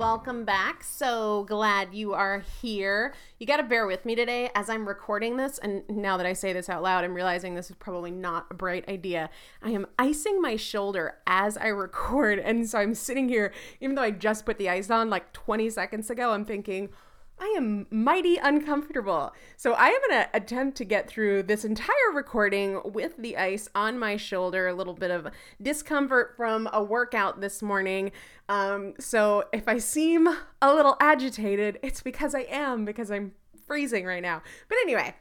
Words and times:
welcome 0.00 0.46
back. 0.46 0.82
So 0.82 1.44
glad 1.44 1.92
you 1.92 2.14
are 2.14 2.42
here. 2.62 3.12
You 3.38 3.46
got 3.46 3.58
to 3.58 3.62
bear 3.62 3.86
with 3.86 4.06
me 4.06 4.14
today 4.14 4.48
as 4.54 4.70
I'm 4.70 4.88
recording 4.88 5.36
this. 5.36 5.58
And 5.58 5.82
now 5.90 6.16
that 6.16 6.24
I 6.24 6.32
say 6.32 6.54
this 6.54 6.70
out 6.70 6.82
loud, 6.82 7.04
I'm 7.04 7.12
realizing 7.12 7.54
this 7.54 7.68
is 7.68 7.76
probably 7.76 8.10
not 8.10 8.46
a 8.50 8.54
bright 8.54 8.88
idea. 8.88 9.28
I 9.60 9.72
am 9.72 9.86
icing 9.98 10.40
my 10.40 10.56
shoulder 10.56 11.16
as 11.26 11.58
I 11.58 11.66
record. 11.66 12.38
And 12.38 12.66
so 12.66 12.78
I'm 12.78 12.94
sitting 12.94 13.28
here, 13.28 13.52
even 13.82 13.94
though 13.94 14.00
I 14.00 14.10
just 14.10 14.46
put 14.46 14.56
the 14.56 14.70
ice 14.70 14.88
on 14.88 15.10
like 15.10 15.34
20 15.34 15.68
seconds 15.68 16.08
ago, 16.08 16.32
I'm 16.32 16.46
thinking, 16.46 16.88
I 17.40 17.54
am 17.56 17.86
mighty 17.90 18.36
uncomfortable. 18.36 19.32
So 19.56 19.72
I 19.72 19.86
am 19.88 20.00
going 20.08 20.22
to 20.22 20.28
attempt 20.34 20.76
to 20.76 20.84
get 20.84 21.08
through 21.08 21.44
this 21.44 21.64
entire 21.64 22.12
recording 22.12 22.82
with 22.84 23.16
the 23.16 23.38
ice 23.38 23.66
on 23.74 23.98
my 23.98 24.18
shoulder, 24.18 24.68
a 24.68 24.74
little 24.74 24.92
bit 24.92 25.10
of 25.10 25.28
discomfort 25.60 26.34
from 26.36 26.68
a 26.70 26.82
workout 26.82 27.40
this 27.40 27.62
morning. 27.62 28.12
Um, 28.50 28.92
so 29.00 29.44
if 29.54 29.68
I 29.68 29.78
seem 29.78 30.28
a 30.60 30.74
little 30.74 30.98
agitated, 31.00 31.78
it's 31.82 32.02
because 32.02 32.34
I 32.34 32.40
am, 32.50 32.84
because 32.84 33.10
I'm 33.10 33.32
freezing 33.66 34.04
right 34.04 34.22
now. 34.22 34.42
But 34.68 34.76
anyway, 34.82 35.14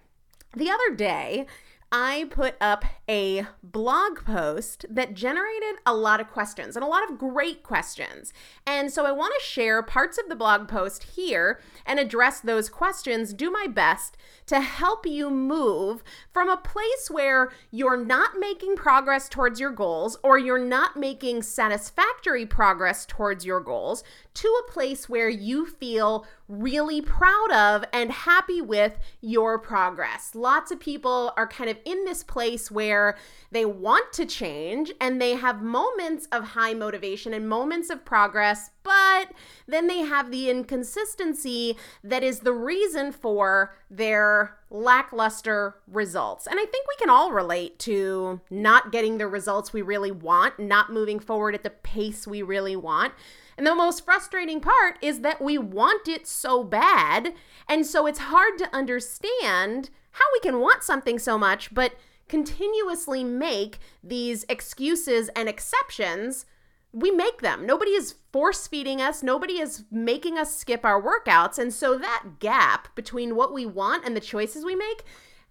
the 0.58 0.70
other 0.70 0.96
day, 0.96 1.46
I 1.92 2.28
put 2.30 2.56
up 2.62 2.86
a 3.10 3.48
blog 3.64 4.24
post 4.24 4.86
that 4.90 5.16
generated 5.16 5.78
a 5.86 5.96
lot 5.96 6.20
of 6.20 6.30
questions 6.30 6.76
and 6.76 6.84
a 6.84 6.88
lot 6.88 7.10
of 7.10 7.18
great 7.18 7.64
questions. 7.64 8.32
And 8.68 8.92
so 8.92 9.06
I 9.06 9.12
want 9.12 9.34
to 9.40 9.46
share 9.46 9.82
parts 9.82 10.20
of 10.20 10.30
the 10.30 10.36
blog 10.36 10.68
post 10.68 11.04
here 11.16 11.60
and 11.86 12.00
address 12.00 12.40
those 12.40 12.70
questions, 12.70 13.34
do 13.34 13.50
my 13.50 13.66
best 13.66 14.18
to 14.46 14.60
help 14.62 15.08
you 15.08 15.32
move 15.32 16.04
from 16.32 16.50
a 16.50 16.58
place 16.58 17.10
where 17.10 17.52
you're 17.72 18.04
not 18.04 18.32
making 18.40 18.76
progress 18.76 19.28
towards 19.28 19.60
your 19.60 19.72
goals 19.72 20.18
or 20.24 20.38
you're 20.38 20.64
not 20.64 20.96
making 20.96 21.42
satisfactory 21.42 22.46
progress 22.46 23.06
towards 23.06 23.46
your 23.46 23.60
goals 23.60 24.04
to 24.36 24.48
a 24.48 24.72
place 24.72 25.10
where 25.10 25.30
you 25.30 25.66
feel 25.66 26.26
really 26.48 27.02
proud 27.02 27.52
of 27.52 27.84
and 27.94 28.12
happy 28.12 28.62
with 28.62 28.98
your 29.22 29.60
progress. 29.60 30.34
Lots 30.34 30.72
of 30.72 30.80
people 30.80 31.32
are 31.38 31.48
kind 31.48 31.70
of 31.70 31.78
in 31.86 32.06
this 32.06 32.24
place 32.24 32.72
where 32.72 33.18
they 33.52 33.66
want 33.66 34.12
to 34.14 34.26
change 34.26 34.92
and 35.00 35.22
they 35.22 35.36
have 35.36 35.62
moments 35.62 36.28
of 36.32 36.44
high 36.44 36.74
motivation 36.74 37.34
and 37.34 37.48
moments 37.48 37.90
of 37.90 38.06
progress, 38.06 38.72
but 38.84 39.32
then 39.68 39.88
they 39.88 40.00
have 40.00 40.32
the 40.32 40.50
inconsistency 40.50 41.78
that 42.04 42.24
is 42.24 42.40
the 42.40 42.54
reason 42.54 43.12
for 43.12 43.76
their 43.90 44.58
lackluster 44.72 45.76
results. 45.88 46.48
And 46.48 46.60
I 46.60 46.66
think 46.66 46.88
we 46.88 46.96
can 47.00 47.10
all 47.10 47.32
relate 47.32 47.80
to 47.80 48.42
not 48.50 48.92
getting 48.92 49.18
the 49.18 49.28
results 49.28 49.74
we 49.74 49.82
really 49.82 50.12
want, 50.12 50.60
not 50.60 50.92
moving 50.92 51.20
forward 51.20 51.56
at 51.56 51.64
the 51.64 51.70
pace 51.70 52.28
we 52.28 52.42
really 52.42 52.76
want. 52.76 53.14
And 53.60 53.68
the 53.68 53.76
most 53.76 54.06
frustrating 54.06 54.62
part 54.62 54.98
is 55.02 55.20
that 55.20 55.42
we 55.42 55.58
want 55.58 56.08
it 56.08 56.26
so 56.26 56.64
bad. 56.64 57.34
And 57.68 57.86
so 57.86 58.08
it's 58.08 58.20
hard 58.20 58.58
to 58.58 58.74
understand 58.74 59.90
how 60.12 60.24
we 60.32 60.40
can 60.40 60.62
want 60.62 60.82
something 60.82 61.20
so 61.20 61.38
much, 61.38 61.74
but 61.74 61.96
continuously 62.30 63.22
make 63.26 63.80
these 64.02 64.46
excuses 64.48 65.28
and 65.36 65.50
exceptions. 65.50 66.46
We 66.94 67.12
make 67.12 67.42
them. 67.42 67.66
Nobody 67.66 67.92
is 67.92 68.16
force 68.32 68.66
feeding 68.66 69.02
us. 69.02 69.22
Nobody 69.22 69.60
is 69.60 69.84
making 69.92 70.38
us 70.38 70.56
skip 70.56 70.86
our 70.86 71.02
workouts. 71.02 71.60
And 71.60 71.74
so 71.74 71.98
that 71.98 72.40
gap 72.40 72.96
between 72.96 73.36
what 73.36 73.54
we 73.54 73.66
want 73.66 74.06
and 74.06 74.16
the 74.16 74.22
choices 74.22 74.64
we 74.64 74.74
make 74.74 75.04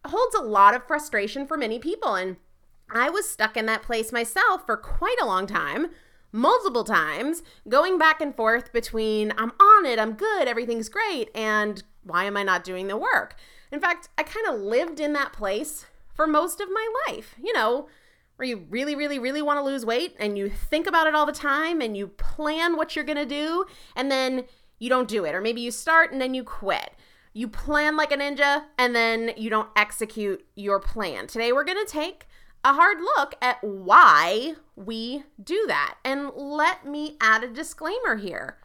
holds 0.06 0.34
a 0.34 0.40
lot 0.40 0.74
of 0.74 0.86
frustration 0.86 1.46
for 1.46 1.58
many 1.58 1.78
people. 1.78 2.14
And 2.14 2.38
I 2.90 3.10
was 3.10 3.28
stuck 3.28 3.58
in 3.58 3.66
that 3.66 3.82
place 3.82 4.12
myself 4.12 4.64
for 4.64 4.78
quite 4.78 5.20
a 5.20 5.26
long 5.26 5.46
time 5.46 5.88
multiple 6.32 6.84
times, 6.84 7.42
going 7.68 7.98
back 7.98 8.20
and 8.20 8.34
forth 8.34 8.72
between 8.72 9.32
I'm 9.36 9.52
on 9.60 9.86
it, 9.86 9.98
I'm 9.98 10.12
good, 10.12 10.48
everything's 10.48 10.88
great, 10.88 11.30
and 11.34 11.82
why 12.02 12.24
am 12.24 12.36
I 12.36 12.42
not 12.42 12.64
doing 12.64 12.86
the 12.86 12.96
work? 12.96 13.36
In 13.70 13.80
fact, 13.80 14.08
I 14.16 14.22
kind 14.22 14.46
of 14.48 14.60
lived 14.60 15.00
in 15.00 15.12
that 15.14 15.32
place 15.32 15.86
for 16.14 16.26
most 16.26 16.60
of 16.60 16.68
my 16.70 16.88
life. 17.06 17.34
You 17.42 17.52
know, 17.52 17.88
where 18.38 18.46
you 18.46 18.66
really, 18.70 18.94
really, 18.94 19.18
really 19.18 19.42
want 19.42 19.58
to 19.58 19.64
lose 19.64 19.84
weight 19.84 20.14
and 20.18 20.38
you 20.38 20.48
think 20.48 20.86
about 20.86 21.08
it 21.08 21.14
all 21.14 21.26
the 21.26 21.32
time 21.32 21.80
and 21.80 21.96
you 21.96 22.06
plan 22.06 22.76
what 22.76 22.94
you're 22.94 23.04
going 23.04 23.18
to 23.18 23.26
do 23.26 23.64
and 23.96 24.12
then 24.12 24.44
you 24.78 24.88
don't 24.88 25.08
do 25.08 25.24
it. 25.24 25.34
Or 25.34 25.40
maybe 25.40 25.60
you 25.60 25.72
start 25.72 26.12
and 26.12 26.20
then 26.20 26.34
you 26.34 26.44
quit. 26.44 26.92
You 27.32 27.48
plan 27.48 27.96
like 27.96 28.12
a 28.12 28.16
ninja 28.16 28.64
and 28.78 28.94
then 28.94 29.32
you 29.36 29.50
don't 29.50 29.68
execute 29.74 30.46
your 30.54 30.78
plan. 30.78 31.26
Today, 31.26 31.52
we're 31.52 31.64
going 31.64 31.84
to 31.84 31.92
take 31.92 32.28
a 32.64 32.74
hard 32.74 32.98
look 33.00 33.34
at 33.40 33.62
why 33.62 34.54
we 34.76 35.24
do 35.42 35.64
that. 35.68 35.96
And 36.04 36.30
let 36.34 36.86
me 36.86 37.16
add 37.20 37.44
a 37.44 37.48
disclaimer 37.48 38.16
here. 38.16 38.58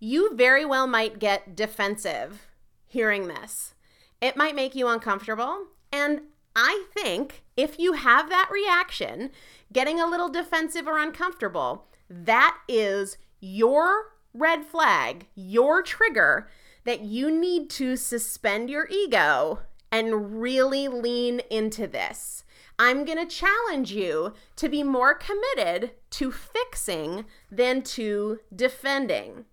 You 0.00 0.34
very 0.34 0.64
well 0.64 0.86
might 0.86 1.18
get 1.18 1.54
defensive 1.54 2.46
hearing 2.86 3.28
this. 3.28 3.74
It 4.20 4.36
might 4.36 4.54
make 4.54 4.74
you 4.74 4.88
uncomfortable. 4.88 5.66
And 5.92 6.22
I 6.54 6.84
think 6.94 7.42
if 7.56 7.78
you 7.78 7.94
have 7.94 8.28
that 8.28 8.50
reaction, 8.52 9.30
getting 9.72 10.00
a 10.00 10.06
little 10.06 10.28
defensive 10.28 10.86
or 10.86 10.98
uncomfortable, 10.98 11.86
that 12.10 12.58
is 12.68 13.16
your 13.40 14.12
red 14.34 14.64
flag, 14.64 15.26
your 15.34 15.82
trigger 15.82 16.48
that 16.84 17.00
you 17.00 17.30
need 17.30 17.70
to 17.70 17.96
suspend 17.96 18.68
your 18.70 18.88
ego 18.90 19.60
and 19.92 20.40
really 20.40 20.88
lean 20.88 21.40
into 21.50 21.86
this. 21.86 22.42
I'm 22.78 23.04
going 23.04 23.18
to 23.18 23.26
challenge 23.26 23.92
you 23.92 24.32
to 24.56 24.68
be 24.68 24.82
more 24.82 25.14
committed 25.14 25.92
to 26.10 26.32
fixing 26.32 27.26
than 27.50 27.82
to 27.82 28.40
defending. 28.54 29.44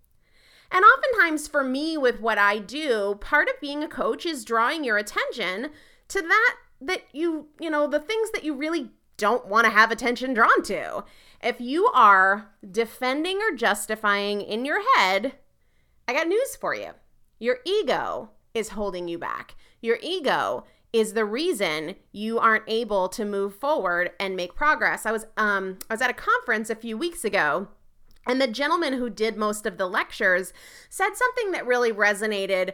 And 0.72 0.86
oftentimes, 0.86 1.48
for 1.48 1.64
me, 1.64 1.98
with 1.98 2.22
what 2.22 2.38
I 2.38 2.60
do, 2.60 3.18
part 3.20 3.50
of 3.50 3.60
being 3.60 3.84
a 3.84 3.88
coach 3.88 4.26
is 4.26 4.46
drawing 4.46 4.84
your 4.84 4.98
attention 4.98 5.72
to 6.08 6.22
that, 6.22 6.56
that 6.82 7.02
you, 7.12 7.48
you 7.60 7.70
know, 7.70 7.88
the 7.88 8.00
things 8.00 8.32
that 8.32 8.44
you 8.44 8.56
really 8.56 8.92
don't 9.18 9.48
want 9.48 9.66
to 9.66 9.72
have 9.72 9.92
attention 9.92 10.34
drawn 10.34 10.64
to. 10.64 11.04
If 11.44 11.60
you 11.60 11.88
are 11.88 12.52
defending 12.72 13.40
or 13.42 13.56
justifying 13.56 14.42
in 14.42 14.64
your 14.64 14.82
head, 14.96 15.34
I 16.08 16.14
got 16.14 16.28
news 16.28 16.56
for 16.56 16.74
you. 16.74 16.92
Your 17.38 17.58
ego 17.66 18.30
is 18.54 18.70
holding 18.70 19.08
you 19.08 19.18
back. 19.18 19.56
Your 19.82 19.98
ego 20.02 20.66
is 20.92 21.14
the 21.14 21.26
reason 21.26 21.96
you 22.12 22.40
aren't 22.40 22.64
able 22.68 23.10
to 23.10 23.26
move 23.26 23.56
forward 23.56 24.12
and 24.20 24.36
make 24.36 24.56
progress. 24.56 25.06
I 25.06 25.12
was 25.12 25.26
um 25.38 25.80
I 25.90 25.94
was 25.94 26.02
at 26.02 26.10
a 26.10 26.14
conference 26.14 26.70
a 26.70 26.76
few 26.76 26.98
weeks 26.98 27.24
ago 27.24 27.68
and 28.26 28.42
the 28.42 28.48
gentleman 28.48 28.94
who 28.94 29.10
did 29.10 29.38
most 29.38 29.66
of 29.66 29.78
the 29.78 29.88
lectures 29.88 30.54
said 30.90 31.14
something 31.16 31.52
that 31.52 31.66
really 31.66 31.92
resonated 31.92 32.74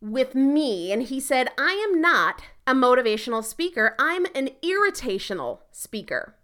with 0.00 0.34
me 0.34 0.92
and 0.92 1.04
he 1.04 1.20
said, 1.20 1.50
"I 1.58 1.72
am 1.88 2.00
not 2.00 2.42
a 2.66 2.74
motivational 2.74 3.44
speaker. 3.44 3.94
I'm 3.98 4.26
an 4.34 4.50
irritational 4.62 5.62
speaker." 5.70 6.36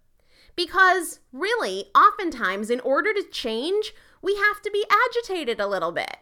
Because 0.55 1.19
really, 1.31 1.85
oftentimes 1.95 2.69
in 2.69 2.81
order 2.81 3.13
to 3.13 3.23
change, 3.23 3.93
we 4.21 4.35
have 4.35 4.61
to 4.61 4.71
be 4.71 4.85
agitated 4.89 5.59
a 5.59 5.67
little 5.67 5.91
bit 5.91 6.17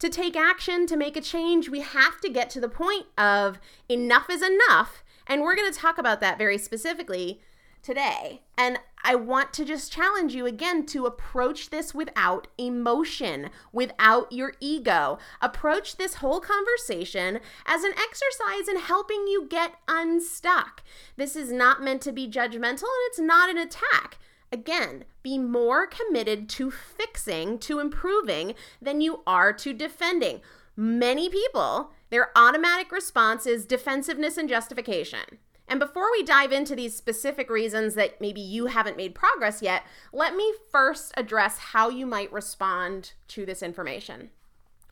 to 0.00 0.08
take 0.08 0.36
action, 0.36 0.86
to 0.86 0.96
make 0.96 1.16
a 1.16 1.20
change, 1.20 1.68
we 1.68 1.80
have 1.80 2.20
to 2.22 2.28
get 2.28 2.50
to 2.50 2.60
the 2.60 2.68
point 2.68 3.06
of 3.16 3.58
enough 3.88 4.28
is 4.28 4.42
enough. 4.42 5.04
And 5.26 5.42
we're 5.42 5.54
going 5.54 5.72
to 5.72 5.78
talk 5.78 5.98
about 5.98 6.20
that 6.20 6.38
very 6.38 6.58
specifically 6.58 7.40
today. 7.82 8.42
And 8.58 8.78
I 9.02 9.14
want 9.14 9.52
to 9.54 9.64
just 9.64 9.92
challenge 9.92 10.34
you 10.34 10.46
again 10.46 10.84
to 10.86 11.06
approach 11.06 11.70
this 11.70 11.94
without 11.94 12.46
emotion, 12.58 13.50
without 13.72 14.32
your 14.32 14.54
ego. 14.60 15.18
Approach 15.40 15.96
this 15.96 16.14
whole 16.14 16.40
conversation 16.40 17.40
as 17.66 17.84
an 17.84 17.92
exercise 17.92 18.68
in 18.68 18.80
helping 18.80 19.26
you 19.26 19.46
get 19.48 19.74
unstuck. 19.88 20.82
This 21.16 21.36
is 21.36 21.52
not 21.52 21.82
meant 21.82 22.02
to 22.02 22.12
be 22.12 22.28
judgmental 22.28 22.82
and 22.82 23.06
it's 23.08 23.20
not 23.20 23.50
an 23.50 23.58
attack. 23.58 24.18
Again, 24.52 25.04
be 25.22 25.38
more 25.38 25.86
committed 25.86 26.48
to 26.50 26.70
fixing, 26.70 27.58
to 27.60 27.78
improving 27.78 28.54
than 28.82 29.00
you 29.00 29.22
are 29.26 29.52
to 29.52 29.72
defending. 29.72 30.40
Many 30.76 31.28
people, 31.28 31.92
their 32.10 32.30
automatic 32.36 32.90
response 32.90 33.46
is 33.46 33.66
defensiveness 33.66 34.36
and 34.36 34.48
justification. 34.48 35.38
And 35.68 35.78
before 35.78 36.10
we 36.10 36.24
dive 36.24 36.50
into 36.50 36.74
these 36.74 36.96
specific 36.96 37.48
reasons 37.48 37.94
that 37.94 38.20
maybe 38.20 38.40
you 38.40 38.66
haven't 38.66 38.96
made 38.96 39.14
progress 39.14 39.62
yet, 39.62 39.84
let 40.12 40.34
me 40.34 40.52
first 40.72 41.12
address 41.16 41.58
how 41.58 41.88
you 41.88 42.06
might 42.06 42.32
respond 42.32 43.12
to 43.28 43.46
this 43.46 43.62
information. 43.62 44.30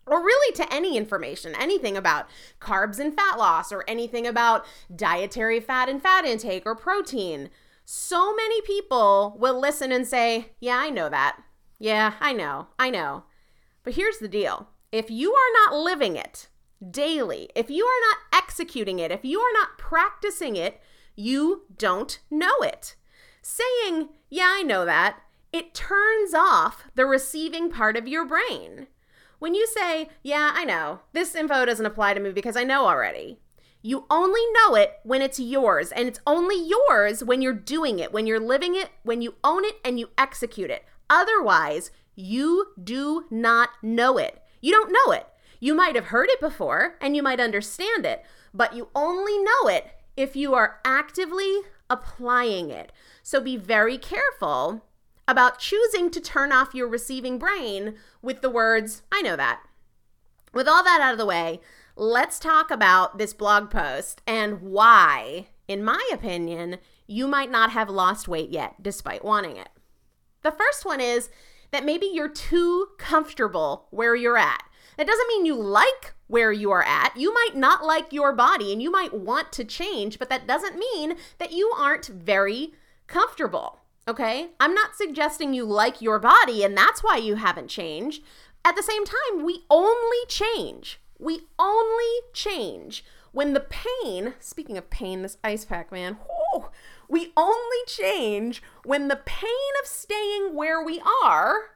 Or 0.06 0.24
really 0.24 0.54
to 0.54 0.72
any 0.72 0.96
information, 0.96 1.56
anything 1.56 1.96
about 1.96 2.28
carbs 2.60 3.00
and 3.00 3.12
fat 3.12 3.38
loss, 3.38 3.72
or 3.72 3.84
anything 3.88 4.24
about 4.24 4.64
dietary 4.94 5.58
fat 5.58 5.88
and 5.88 6.00
fat 6.00 6.24
intake 6.24 6.62
or 6.64 6.76
protein 6.76 7.50
so 7.90 8.34
many 8.34 8.60
people 8.60 9.34
will 9.40 9.58
listen 9.58 9.92
and 9.92 10.06
say, 10.06 10.50
Yeah, 10.60 10.76
I 10.76 10.90
know 10.90 11.08
that. 11.08 11.38
Yeah, 11.78 12.12
I 12.20 12.34
know. 12.34 12.66
I 12.78 12.90
know. 12.90 13.24
But 13.82 13.94
here's 13.94 14.18
the 14.18 14.28
deal 14.28 14.68
if 14.92 15.10
you 15.10 15.32
are 15.32 15.52
not 15.64 15.74
living 15.74 16.14
it 16.14 16.48
daily, 16.90 17.48
if 17.54 17.70
you 17.70 17.86
are 17.86 18.00
not 18.10 18.42
executing 18.42 18.98
it, 18.98 19.10
if 19.10 19.24
you 19.24 19.40
are 19.40 19.52
not 19.54 19.78
practicing 19.78 20.54
it, 20.54 20.82
you 21.16 21.62
don't 21.78 22.18
know 22.30 22.58
it. 22.60 22.94
Saying, 23.40 24.10
Yeah, 24.28 24.50
I 24.50 24.62
know 24.62 24.84
that, 24.84 25.20
it 25.50 25.72
turns 25.72 26.34
off 26.34 26.84
the 26.94 27.06
receiving 27.06 27.70
part 27.70 27.96
of 27.96 28.06
your 28.06 28.26
brain. 28.26 28.88
When 29.38 29.54
you 29.54 29.66
say, 29.66 30.10
Yeah, 30.22 30.52
I 30.52 30.66
know, 30.66 31.00
this 31.14 31.34
info 31.34 31.64
doesn't 31.64 31.86
apply 31.86 32.12
to 32.12 32.20
me 32.20 32.32
because 32.32 32.54
I 32.54 32.64
know 32.64 32.86
already, 32.86 33.40
you 33.88 34.04
only 34.10 34.42
know 34.52 34.74
it 34.74 34.98
when 35.02 35.22
it's 35.22 35.40
yours, 35.40 35.92
and 35.92 36.06
it's 36.06 36.20
only 36.26 36.62
yours 36.62 37.24
when 37.24 37.40
you're 37.40 37.54
doing 37.54 37.98
it, 37.98 38.12
when 38.12 38.26
you're 38.26 38.38
living 38.38 38.74
it, 38.74 38.90
when 39.02 39.22
you 39.22 39.36
own 39.42 39.64
it 39.64 39.76
and 39.82 39.98
you 39.98 40.10
execute 40.18 40.68
it. 40.70 40.84
Otherwise, 41.08 41.90
you 42.14 42.66
do 42.84 43.24
not 43.30 43.70
know 43.80 44.18
it. 44.18 44.42
You 44.60 44.72
don't 44.72 44.92
know 44.92 45.12
it. 45.12 45.26
You 45.58 45.72
might 45.74 45.94
have 45.94 46.08
heard 46.08 46.28
it 46.28 46.38
before 46.38 46.98
and 47.00 47.16
you 47.16 47.22
might 47.22 47.40
understand 47.40 48.04
it, 48.04 48.26
but 48.52 48.76
you 48.76 48.90
only 48.94 49.38
know 49.38 49.68
it 49.68 49.86
if 50.18 50.36
you 50.36 50.52
are 50.52 50.80
actively 50.84 51.60
applying 51.88 52.68
it. 52.68 52.92
So 53.22 53.40
be 53.40 53.56
very 53.56 53.96
careful 53.96 54.84
about 55.26 55.60
choosing 55.60 56.10
to 56.10 56.20
turn 56.20 56.52
off 56.52 56.74
your 56.74 56.88
receiving 56.88 57.38
brain 57.38 57.94
with 58.20 58.42
the 58.42 58.50
words, 58.50 59.02
I 59.10 59.22
know 59.22 59.36
that. 59.36 59.62
With 60.52 60.68
all 60.68 60.84
that 60.84 61.00
out 61.00 61.12
of 61.12 61.18
the 61.18 61.24
way, 61.24 61.60
let's 61.98 62.38
talk 62.38 62.70
about 62.70 63.18
this 63.18 63.34
blog 63.34 63.70
post 63.70 64.22
and 64.24 64.62
why, 64.62 65.48
in 65.66 65.82
my 65.82 66.08
opinion, 66.12 66.78
you 67.08 67.26
might 67.26 67.50
not 67.50 67.72
have 67.72 67.90
lost 67.90 68.28
weight 68.28 68.50
yet 68.50 68.80
despite 68.80 69.24
wanting 69.24 69.56
it. 69.56 69.68
The 70.42 70.52
first 70.52 70.84
one 70.84 71.00
is 71.00 71.28
that 71.72 71.84
maybe 71.84 72.06
you're 72.06 72.28
too 72.28 72.86
comfortable 72.98 73.88
where 73.90 74.14
you're 74.14 74.38
at. 74.38 74.62
That 74.96 75.08
doesn't 75.08 75.26
mean 75.26 75.44
you 75.44 75.56
like 75.56 76.14
where 76.28 76.52
you 76.52 76.70
are 76.70 76.84
at. 76.84 77.16
You 77.16 77.34
might 77.34 77.56
not 77.56 77.84
like 77.84 78.12
your 78.12 78.32
body 78.32 78.72
and 78.72 78.80
you 78.80 78.92
might 78.92 79.12
want 79.12 79.50
to 79.52 79.64
change, 79.64 80.20
but 80.20 80.28
that 80.28 80.46
doesn't 80.46 80.78
mean 80.78 81.16
that 81.38 81.52
you 81.52 81.72
aren't 81.76 82.06
very 82.06 82.74
comfortable. 83.08 83.80
Okay? 84.06 84.50
I'm 84.60 84.72
not 84.72 84.94
suggesting 84.94 85.52
you 85.52 85.64
like 85.64 86.00
your 86.00 86.20
body 86.20 86.62
and 86.62 86.76
that's 86.76 87.02
why 87.02 87.16
you 87.16 87.34
haven't 87.34 87.68
changed. 87.68 88.22
At 88.64 88.76
the 88.76 88.82
same 88.82 89.04
time, 89.04 89.44
we 89.44 89.64
only 89.68 90.18
change. 90.28 91.00
We 91.18 91.46
only 91.58 92.20
change 92.32 93.04
when 93.32 93.52
the 93.52 93.66
pain, 93.68 94.34
speaking 94.38 94.78
of 94.78 94.90
pain, 94.90 95.22
this 95.22 95.38
ice 95.44 95.64
pack, 95.64 95.92
man, 95.92 96.18
whoo, 96.54 96.66
we 97.08 97.32
only 97.36 97.84
change 97.86 98.62
when 98.84 99.08
the 99.08 99.16
pain 99.16 99.48
of 99.82 99.88
staying 99.88 100.54
where 100.54 100.82
we 100.82 101.02
are 101.24 101.70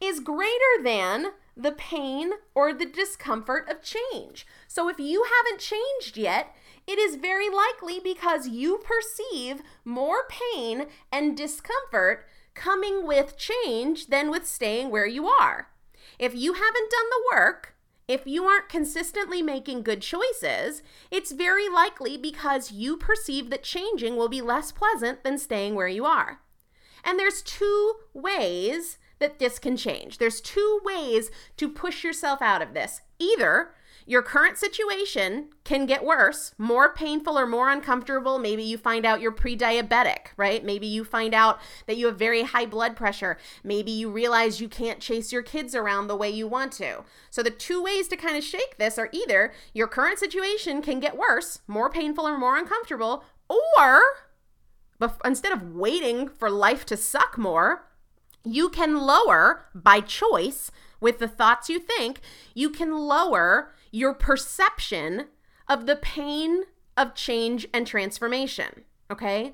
is 0.00 0.20
greater 0.20 0.82
than 0.82 1.32
the 1.56 1.72
pain 1.72 2.32
or 2.54 2.72
the 2.72 2.86
discomfort 2.86 3.68
of 3.68 3.82
change. 3.82 4.46
So 4.66 4.88
if 4.88 4.98
you 4.98 5.24
haven't 5.24 5.60
changed 5.60 6.16
yet, 6.16 6.54
it 6.86 6.98
is 6.98 7.16
very 7.16 7.48
likely 7.48 8.00
because 8.00 8.48
you 8.48 8.78
perceive 8.78 9.62
more 9.84 10.24
pain 10.28 10.86
and 11.12 11.36
discomfort 11.36 12.26
coming 12.54 13.06
with 13.06 13.36
change 13.36 14.06
than 14.06 14.30
with 14.30 14.46
staying 14.46 14.90
where 14.90 15.06
you 15.06 15.28
are. 15.28 15.68
If 16.18 16.34
you 16.34 16.54
haven't 16.54 16.90
done 16.90 17.10
the 17.10 17.36
work, 17.36 17.74
if 18.10 18.26
you 18.26 18.44
aren't 18.44 18.68
consistently 18.68 19.40
making 19.40 19.84
good 19.84 20.02
choices, 20.02 20.82
it's 21.12 21.30
very 21.30 21.68
likely 21.68 22.16
because 22.16 22.72
you 22.72 22.96
perceive 22.96 23.50
that 23.50 23.62
changing 23.62 24.16
will 24.16 24.28
be 24.28 24.42
less 24.42 24.72
pleasant 24.72 25.22
than 25.22 25.38
staying 25.38 25.76
where 25.76 25.86
you 25.86 26.04
are. 26.04 26.40
And 27.04 27.20
there's 27.20 27.40
two 27.40 27.94
ways 28.12 28.98
that 29.20 29.38
this 29.38 29.60
can 29.60 29.76
change. 29.76 30.18
There's 30.18 30.40
two 30.40 30.80
ways 30.82 31.30
to 31.56 31.68
push 31.68 32.02
yourself 32.02 32.42
out 32.42 32.62
of 32.62 32.74
this. 32.74 33.00
Either 33.20 33.74
your 34.06 34.22
current 34.22 34.56
situation 34.56 35.48
can 35.64 35.86
get 35.86 36.04
worse, 36.04 36.54
more 36.58 36.92
painful 36.92 37.38
or 37.38 37.46
more 37.46 37.70
uncomfortable. 37.70 38.38
Maybe 38.38 38.62
you 38.62 38.78
find 38.78 39.04
out 39.04 39.20
you're 39.20 39.32
pre 39.32 39.56
diabetic, 39.56 40.28
right? 40.36 40.64
Maybe 40.64 40.86
you 40.86 41.04
find 41.04 41.34
out 41.34 41.60
that 41.86 41.96
you 41.96 42.06
have 42.06 42.18
very 42.18 42.42
high 42.42 42.66
blood 42.66 42.96
pressure. 42.96 43.38
Maybe 43.62 43.90
you 43.90 44.10
realize 44.10 44.60
you 44.60 44.68
can't 44.68 45.00
chase 45.00 45.32
your 45.32 45.42
kids 45.42 45.74
around 45.74 46.06
the 46.06 46.16
way 46.16 46.30
you 46.30 46.46
want 46.46 46.72
to. 46.74 47.04
So, 47.30 47.42
the 47.42 47.50
two 47.50 47.82
ways 47.82 48.08
to 48.08 48.16
kind 48.16 48.36
of 48.36 48.44
shake 48.44 48.78
this 48.78 48.98
are 48.98 49.10
either 49.12 49.52
your 49.72 49.86
current 49.86 50.18
situation 50.18 50.82
can 50.82 51.00
get 51.00 51.16
worse, 51.16 51.60
more 51.66 51.90
painful 51.90 52.26
or 52.26 52.38
more 52.38 52.56
uncomfortable, 52.56 53.24
or 53.48 54.02
but 54.98 55.16
instead 55.24 55.52
of 55.52 55.74
waiting 55.74 56.28
for 56.28 56.50
life 56.50 56.84
to 56.86 56.96
suck 56.96 57.38
more, 57.38 57.86
you 58.44 58.68
can 58.68 58.98
lower 58.98 59.64
by 59.74 60.00
choice 60.00 60.70
with 61.00 61.18
the 61.18 61.28
thoughts 61.28 61.68
you 61.68 61.78
think, 61.78 62.20
you 62.54 62.70
can 62.70 62.92
lower 62.92 63.72
your 63.90 64.14
perception 64.14 65.26
of 65.68 65.86
the 65.86 65.96
pain 65.96 66.64
of 66.96 67.14
change 67.14 67.66
and 67.72 67.86
transformation. 67.86 68.84
Okay? 69.10 69.52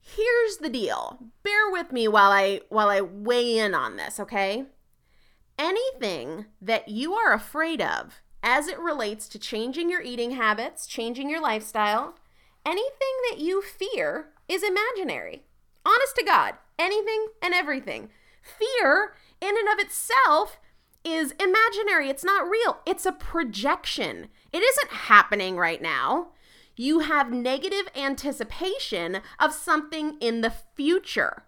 Here's 0.00 0.56
the 0.58 0.70
deal. 0.70 1.18
Bear 1.42 1.70
with 1.70 1.92
me 1.92 2.08
while 2.08 2.30
I 2.30 2.62
while 2.68 2.88
I 2.88 3.00
weigh 3.00 3.58
in 3.58 3.74
on 3.74 3.96
this, 3.96 4.18
okay? 4.18 4.64
Anything 5.58 6.46
that 6.60 6.88
you 6.88 7.14
are 7.14 7.34
afraid 7.34 7.82
of 7.82 8.20
as 8.42 8.66
it 8.66 8.78
relates 8.78 9.28
to 9.28 9.38
changing 9.38 9.90
your 9.90 10.00
eating 10.00 10.32
habits, 10.32 10.86
changing 10.86 11.28
your 11.28 11.42
lifestyle, 11.42 12.14
anything 12.64 13.14
that 13.30 13.38
you 13.38 13.62
fear 13.62 14.30
is 14.48 14.62
imaginary. 14.62 15.44
Honest 15.84 16.16
to 16.16 16.24
God, 16.24 16.54
anything 16.78 17.26
and 17.42 17.52
everything. 17.52 18.08
Fear, 18.42 19.14
in 19.40 19.56
and 19.56 19.68
of 19.68 19.84
itself, 19.84 20.58
is 21.04 21.32
imaginary. 21.32 22.08
It's 22.08 22.24
not 22.24 22.48
real. 22.48 22.78
It's 22.86 23.06
a 23.06 23.12
projection. 23.12 24.28
It 24.52 24.62
isn't 24.62 24.90
happening 24.90 25.56
right 25.56 25.80
now. 25.80 26.28
You 26.76 27.00
have 27.00 27.32
negative 27.32 27.88
anticipation 27.94 29.20
of 29.38 29.52
something 29.52 30.16
in 30.20 30.40
the 30.40 30.52
future. 30.74 31.44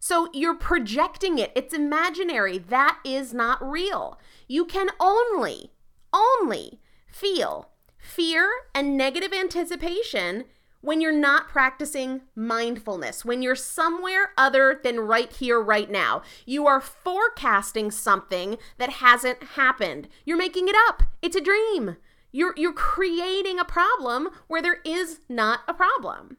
So 0.00 0.28
you're 0.32 0.54
projecting 0.54 1.38
it. 1.38 1.52
It's 1.54 1.74
imaginary. 1.74 2.58
That 2.58 2.98
is 3.04 3.34
not 3.34 3.62
real. 3.62 4.18
You 4.46 4.64
can 4.64 4.88
only, 5.00 5.72
only 6.12 6.80
feel 7.06 7.70
fear 7.98 8.50
and 8.74 8.96
negative 8.96 9.32
anticipation 9.32 10.44
when 10.80 11.00
you're 11.00 11.12
not 11.12 11.48
practicing 11.48 12.22
mindfulness, 12.34 13.24
when 13.24 13.42
you're 13.42 13.56
somewhere 13.56 14.30
other 14.36 14.80
than 14.82 15.00
right 15.00 15.32
here, 15.32 15.60
right 15.60 15.90
now. 15.90 16.22
You 16.46 16.66
are 16.66 16.80
forecasting 16.80 17.90
something 17.90 18.58
that 18.78 18.90
hasn't 18.90 19.42
happened. 19.42 20.08
You're 20.24 20.38
making 20.38 20.68
it 20.68 20.76
up. 20.88 21.02
It's 21.20 21.36
a 21.36 21.40
dream. 21.40 21.96
You're, 22.30 22.54
you're 22.56 22.72
creating 22.72 23.58
a 23.58 23.64
problem 23.64 24.28
where 24.46 24.62
there 24.62 24.80
is 24.84 25.20
not 25.28 25.60
a 25.66 25.74
problem. 25.74 26.36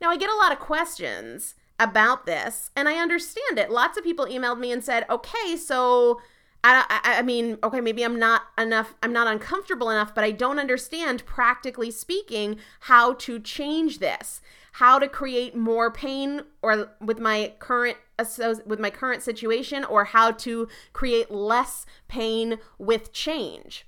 Now, 0.00 0.10
I 0.10 0.16
get 0.16 0.30
a 0.30 0.36
lot 0.36 0.52
of 0.52 0.58
questions 0.58 1.54
about 1.78 2.26
this, 2.26 2.70
and 2.74 2.88
I 2.88 2.94
understand 2.94 3.58
it. 3.58 3.70
Lots 3.70 3.96
of 3.96 4.04
people 4.04 4.26
emailed 4.26 4.58
me 4.58 4.72
and 4.72 4.82
said, 4.82 5.04
okay, 5.08 5.56
so 5.56 6.20
I, 6.64 7.16
I, 7.18 7.22
mean, 7.22 7.58
okay, 7.64 7.80
maybe 7.80 8.04
I'm 8.04 8.18
not 8.18 8.42
enough, 8.56 8.94
I'm 9.02 9.12
not 9.12 9.26
uncomfortable 9.26 9.90
enough, 9.90 10.14
but 10.14 10.22
I 10.22 10.30
don't 10.30 10.60
understand, 10.60 11.26
practically 11.26 11.90
speaking, 11.90 12.56
how 12.80 13.14
to 13.14 13.40
change 13.40 13.98
this, 13.98 14.40
how 14.72 15.00
to 15.00 15.08
create 15.08 15.56
more 15.56 15.90
pain 15.90 16.42
or 16.62 16.92
with 17.00 17.18
my 17.18 17.54
current 17.58 17.96
with 18.64 18.78
my 18.78 18.90
current 18.90 19.20
situation, 19.22 19.84
or 19.84 20.04
how 20.04 20.30
to 20.30 20.68
create 20.92 21.28
less 21.28 21.84
pain 22.06 22.58
with 22.78 23.12
change. 23.12 23.84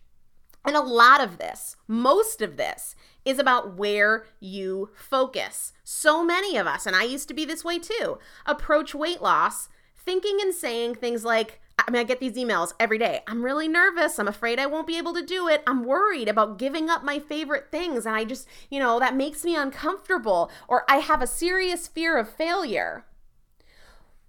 And 0.64 0.74
a 0.74 0.80
lot 0.80 1.22
of 1.22 1.38
this, 1.38 1.76
most 1.86 2.42
of 2.42 2.56
this, 2.56 2.96
is 3.24 3.38
about 3.38 3.76
where 3.76 4.26
you 4.40 4.90
focus. 4.96 5.72
So 5.84 6.24
many 6.24 6.56
of 6.56 6.66
us, 6.66 6.84
and 6.84 6.96
I 6.96 7.04
used 7.04 7.28
to 7.28 7.34
be 7.34 7.44
this 7.44 7.64
way 7.64 7.78
too, 7.78 8.18
approach 8.44 8.92
weight 8.92 9.22
loss 9.22 9.68
thinking 9.96 10.38
and 10.40 10.52
saying 10.52 10.96
things 10.96 11.24
like, 11.24 11.60
I 11.78 11.90
mean, 11.90 12.00
I 12.00 12.04
get 12.04 12.20
these 12.20 12.36
emails 12.36 12.72
every 12.78 12.98
day. 12.98 13.20
I'm 13.26 13.44
really 13.44 13.68
nervous. 13.68 14.18
I'm 14.18 14.28
afraid 14.28 14.58
I 14.58 14.66
won't 14.66 14.86
be 14.86 14.96
able 14.96 15.12
to 15.14 15.24
do 15.24 15.48
it. 15.48 15.62
I'm 15.66 15.84
worried 15.84 16.28
about 16.28 16.58
giving 16.58 16.88
up 16.88 17.04
my 17.04 17.18
favorite 17.18 17.68
things. 17.70 18.06
And 18.06 18.14
I 18.14 18.24
just, 18.24 18.48
you 18.70 18.78
know, 18.78 18.98
that 19.00 19.16
makes 19.16 19.44
me 19.44 19.56
uncomfortable. 19.56 20.50
Or 20.68 20.84
I 20.88 20.98
have 20.98 21.20
a 21.20 21.26
serious 21.26 21.86
fear 21.88 22.16
of 22.16 22.32
failure. 22.32 23.04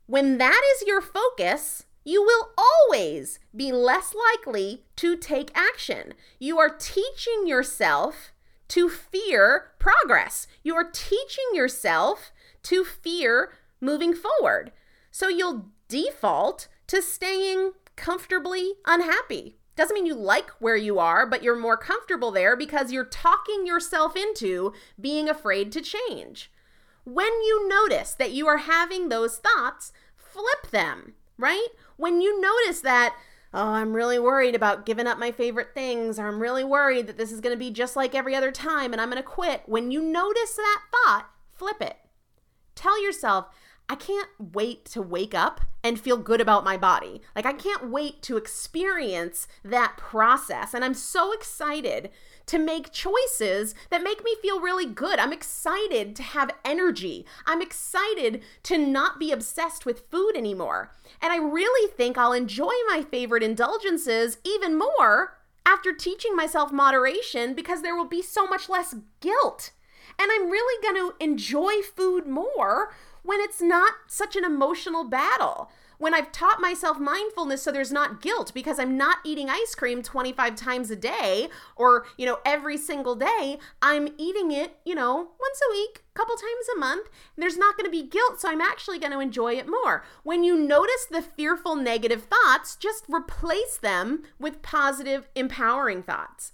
When 0.08 0.38
that 0.38 0.62
is 0.76 0.88
your 0.88 1.02
focus, 1.02 1.86
you 2.04 2.22
will 2.22 2.50
always 2.58 3.40
be 3.56 3.72
less 3.72 4.14
likely 4.14 4.84
to 4.98 5.16
take 5.16 5.58
action. 5.58 6.14
You 6.40 6.60
are 6.60 6.70
teaching 6.70 7.48
yourself 7.48 8.32
to 8.70 8.90
fear 8.90 9.72
progress. 9.80 10.48
You 10.64 10.76
are 10.76 10.90
teaching 10.92 11.46
yourself 11.54 12.32
to 12.64 12.84
fear 12.84 13.54
moving 13.82 14.14
forward. 14.14 14.72
So 15.10 15.28
you'll 15.28 15.68
default 15.88 16.68
to 16.88 17.02
staying 17.02 17.72
comfortably 17.96 18.74
unhappy. 18.86 19.58
Doesn't 19.76 19.94
mean 19.94 20.06
you 20.06 20.16
like 20.16 20.50
where 20.60 20.78
you 20.78 21.00
are, 21.00 21.26
but 21.26 21.44
you're 21.44 21.56
more 21.56 21.78
comfortable 21.78 22.32
there 22.32 22.56
because 22.56 22.92
you're 22.92 23.06
talking 23.06 23.66
yourself 23.66 24.16
into 24.16 24.74
being 25.00 25.28
afraid 25.28 25.72
to 25.74 25.82
change. 25.82 26.52
When 27.04 27.32
you 27.44 27.68
notice 27.68 28.14
that 28.14 28.32
you 28.32 28.48
are 28.48 28.58
having 28.58 29.10
those 29.10 29.38
thoughts, 29.38 29.92
flip 30.16 30.72
them, 30.72 31.14
right? 31.38 31.68
When 31.98 32.22
you 32.22 32.40
notice 32.40 32.82
that, 32.82 33.16
oh, 33.54 33.70
I'm 33.70 33.94
really 33.94 34.18
worried 34.18 34.56
about 34.56 34.86
giving 34.86 35.08
up 35.08 35.20
my 35.20 35.32
favorite 35.32 35.74
things, 35.74 36.18
or 36.18 36.28
I'm 36.28 36.42
really 36.42 36.64
worried 36.64 37.08
that 37.08 37.18
this 37.18 37.32
is 37.32 37.42
to 37.56 37.60
be 37.60 37.70
just 37.70 37.96
like 37.96 38.16
every 38.16 38.36
other 38.36 38.52
time 38.52 38.94
and 38.94 39.02
I'm 39.02 39.10
to 39.22 39.28
quit, 39.28 39.64
when 39.66 39.92
you 39.92 40.02
notice 40.02 40.56
that 40.56 40.82
thought, 40.92 41.28
flip 41.54 41.82
it. 41.82 41.98
Tell 42.76 43.02
yourself, 43.02 43.48
I 43.88 43.96
can't 43.96 44.30
wait 44.40 44.86
to 44.86 45.02
wake 45.02 45.36
up 45.36 45.62
and 45.84 46.00
feel 46.00 46.18
good 46.18 46.42
about 46.42 46.64
my 46.64 46.76
body. 46.76 47.22
Like, 47.36 47.46
I 47.46 47.54
can't 47.54 47.92
wait 47.92 48.24
to 48.24 48.38
experience 48.38 49.48
that 49.64 49.96
process. 49.98 50.74
And 50.74 50.84
I'm 50.84 50.96
so 50.96 51.32
excited 51.32 52.10
to 52.48 52.58
make 52.58 52.92
choices 52.92 53.76
that 53.92 54.04
make 54.04 54.24
me 54.24 54.36
feel 54.42 54.60
really 54.60 54.88
good. 54.88 55.20
I'm 55.20 55.34
excited 55.34 56.16
to 56.16 56.24
have 56.24 56.50
energy. 56.64 57.26
I'm 57.46 57.62
excited 57.62 58.42
to 58.64 58.78
not 58.78 59.20
be 59.20 59.32
obsessed 59.32 59.86
with 59.86 60.10
food 60.10 60.34
anymore. 60.36 60.92
And 61.22 61.32
I 61.32 61.38
really 61.38 61.92
think 61.92 62.18
I'll 62.18 62.34
enjoy 62.34 62.74
my 62.88 63.06
favorite 63.10 63.44
indulgences 63.44 64.40
even 64.44 64.78
more 64.78 65.38
after 65.66 65.94
teaching 65.94 66.36
myself 66.36 66.72
moderation 66.72 67.54
because 67.54 67.82
there 67.82 67.96
will 67.96 68.06
be 68.06 68.22
so 68.22 68.48
much 68.48 68.70
less 68.70 68.96
guilt. 69.20 69.72
And 70.18 70.32
I'm 70.32 70.50
really 70.50 70.82
going 70.82 70.96
to 70.96 71.24
enjoy 71.24 71.82
food 71.96 72.26
more 72.26 72.94
when 73.26 73.42
it's 73.42 73.62
not 73.62 73.94
such 74.08 74.36
an 74.36 74.46
emotional 74.46 75.04
battle. 75.04 75.70
When 75.98 76.14
I've 76.14 76.32
taught 76.32 76.60
myself 76.60 77.00
mindfulness 77.00 77.64
so 77.64 77.72
there's 77.72 77.92
not 77.92 78.22
guilt 78.22 78.54
because 78.54 78.80
I'm 78.80 78.98
not 78.98 79.20
eating 79.24 79.50
ice 79.50 79.76
cream 79.76 80.04
25 80.04 80.56
times 80.56 80.92
a 80.92 80.96
day 80.96 81.50
or, 81.76 82.06
you 82.18 82.26
know, 82.26 82.40
every 82.46 82.78
single 82.78 83.16
day, 83.16 83.58
I'm 83.82 84.10
eating 84.18 84.52
it, 84.52 84.78
you 84.86 84.94
know, 84.94 85.30
once 85.40 85.62
a 85.68 85.72
week, 85.72 86.04
couple 86.14 86.36
times 86.36 86.68
a 86.76 86.80
month. 86.80 87.10
there's 87.38 87.58
not 87.58 87.78
going 87.78 87.86
to 87.86 87.92
be 87.92 88.08
guilt, 88.08 88.40
so 88.40 88.50
I'm 88.50 88.62
actually 88.62 89.00
going 89.00 89.12
to 89.12 89.20
enjoy 89.20 89.54
it 89.54 89.68
more. 89.68 90.04
When 90.24 90.44
you 90.44 90.58
notice 90.58 91.06
the 91.10 91.22
fearful 91.22 91.76
negative 91.76 92.24
thoughts, 92.24 92.76
just 92.76 93.06
replace 93.10 93.78
them 93.78 94.24
with 94.40 94.62
positive 94.62 95.30
empowering 95.36 96.04
thoughts. 96.04 96.52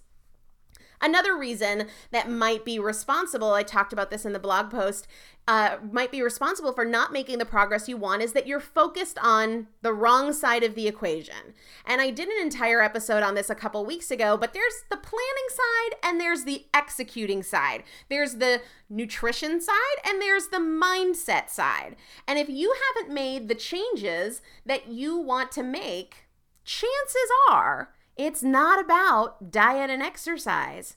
Another 1.02 1.36
reason 1.36 1.88
that 2.12 2.30
might 2.30 2.64
be 2.64 2.78
responsible, 2.80 3.54
I 3.54 3.64
talked 3.64 3.92
about 3.92 4.12
this 4.12 4.26
in 4.26 4.34
the 4.34 4.40
blog 4.40 4.70
post, 4.70 5.08
uh, 5.48 5.78
might 5.92 6.12
be 6.12 6.22
responsible 6.22 6.72
for 6.72 6.86
not 6.86 7.12
making 7.12 7.40
the 7.40 7.46
progress 7.46 7.90
you 7.90 7.98
want 7.98 8.22
is 8.22 8.34
that 8.34 8.46
you're 8.46 8.60
focused 8.60 9.18
on 9.22 9.68
the 9.82 9.92
wrong 9.92 10.32
side 10.32 10.64
of 10.64 10.76
the 10.76 10.88
equation. 10.88 11.56
And 11.86 12.00
I 12.00 12.12
did 12.12 12.30
an 12.30 12.42
entire 12.42 12.82
episode 12.82 13.24
on 13.24 13.34
this 13.34 13.50
a 13.50 13.56
couple 13.56 13.84
weeks 13.86 14.12
ago, 14.12 14.38
but 14.38 14.54
there's 14.54 14.84
the 14.90 14.98
planning 14.98 15.50
side 15.50 15.98
and 16.04 16.22
there's 16.22 16.44
the 16.44 16.66
executing 16.74 17.42
side. 17.42 17.84
There's 18.08 18.36
the 18.36 18.62
nutrition 18.90 19.60
side 19.60 19.76
and 20.08 20.22
there's 20.22 20.50
the 20.50 20.58
mindset 20.58 21.50
side. 21.50 21.96
And 22.28 22.38
if 22.38 22.48
you 22.48 22.74
haven't 22.96 23.14
made 23.14 23.48
the 23.48 23.56
changes 23.56 24.42
that 24.66 24.88
you 24.88 25.18
want 25.18 25.52
to 25.54 25.64
make, 25.64 26.28
chances 26.64 27.30
are 27.50 27.90
it's 28.22 28.44
not 28.44 28.84
about 28.84 29.52
diet 29.52 29.90
and 29.90 30.04
exercise. 30.04 30.96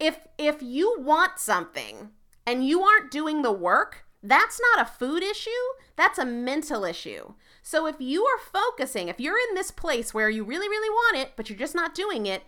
If 0.00 0.26
if 0.36 0.60
you 0.60 0.96
want 0.98 1.38
something 1.38 2.10
and 2.44 2.66
you 2.66 2.82
aren't 2.82 3.12
doing 3.12 3.42
the 3.42 3.52
work, 3.52 4.04
that's 4.22 4.60
not 4.74 4.84
a 4.84 4.90
food 4.90 5.22
issue, 5.22 5.50
that's 5.94 6.18
a 6.18 6.26
mental 6.26 6.84
issue. 6.84 7.34
So 7.62 7.86
if 7.86 7.96
you 8.00 8.24
are 8.24 8.38
focusing, 8.38 9.08
if 9.08 9.20
you're 9.20 9.38
in 9.48 9.54
this 9.54 9.70
place 9.70 10.12
where 10.12 10.28
you 10.28 10.42
really 10.42 10.68
really 10.68 10.90
want 10.90 11.18
it 11.18 11.32
but 11.36 11.48
you're 11.48 11.58
just 11.58 11.76
not 11.76 11.94
doing 11.94 12.26
it, 12.26 12.42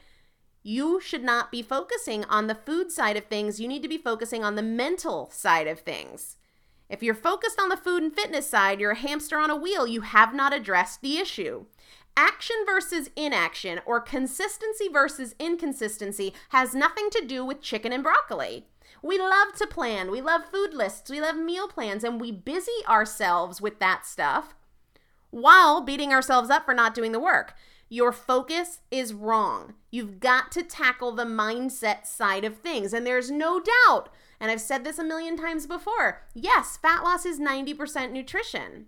you 0.64 1.00
should 1.00 1.22
not 1.22 1.52
be 1.52 1.62
focusing 1.62 2.24
on 2.24 2.48
the 2.48 2.54
food 2.56 2.90
side 2.90 3.16
of 3.16 3.26
things. 3.26 3.60
You 3.60 3.68
need 3.68 3.82
to 3.82 3.88
be 3.88 3.96
focusing 3.98 4.42
on 4.42 4.56
the 4.56 4.62
mental 4.62 5.30
side 5.30 5.68
of 5.68 5.78
things. 5.80 6.36
If 6.88 7.02
you're 7.02 7.14
focused 7.14 7.60
on 7.60 7.68
the 7.68 7.76
food 7.76 8.02
and 8.02 8.12
fitness 8.14 8.48
side, 8.48 8.80
you're 8.80 8.92
a 8.92 8.96
hamster 8.96 9.38
on 9.38 9.50
a 9.50 9.56
wheel. 9.56 9.86
You 9.86 10.00
have 10.00 10.34
not 10.34 10.52
addressed 10.52 11.00
the 11.00 11.18
issue. 11.18 11.66
Action 12.16 12.56
versus 12.64 13.10
inaction 13.14 13.80
or 13.84 14.00
consistency 14.00 14.88
versus 14.88 15.34
inconsistency 15.38 16.32
has 16.48 16.74
nothing 16.74 17.10
to 17.10 17.24
do 17.26 17.44
with 17.44 17.60
chicken 17.60 17.92
and 17.92 18.02
broccoli. 18.02 18.64
We 19.02 19.18
love 19.18 19.54
to 19.58 19.66
plan, 19.66 20.10
we 20.10 20.22
love 20.22 20.46
food 20.50 20.72
lists, 20.72 21.10
we 21.10 21.20
love 21.20 21.36
meal 21.36 21.68
plans, 21.68 22.02
and 22.02 22.18
we 22.18 22.32
busy 22.32 22.84
ourselves 22.88 23.60
with 23.60 23.78
that 23.80 24.06
stuff 24.06 24.54
while 25.30 25.82
beating 25.82 26.12
ourselves 26.12 26.48
up 26.48 26.64
for 26.64 26.72
not 26.72 26.94
doing 26.94 27.12
the 27.12 27.20
work. 27.20 27.54
Your 27.88 28.12
focus 28.12 28.80
is 28.90 29.12
wrong. 29.12 29.74
You've 29.90 30.18
got 30.18 30.50
to 30.52 30.62
tackle 30.62 31.12
the 31.12 31.24
mindset 31.24 32.06
side 32.06 32.44
of 32.44 32.56
things. 32.56 32.92
And 32.92 33.06
there's 33.06 33.30
no 33.30 33.60
doubt, 33.60 34.08
and 34.40 34.50
I've 34.50 34.60
said 34.60 34.82
this 34.82 34.98
a 34.98 35.04
million 35.04 35.36
times 35.36 35.66
before 35.66 36.22
yes, 36.34 36.78
fat 36.78 37.04
loss 37.04 37.26
is 37.26 37.38
90% 37.38 38.10
nutrition. 38.10 38.86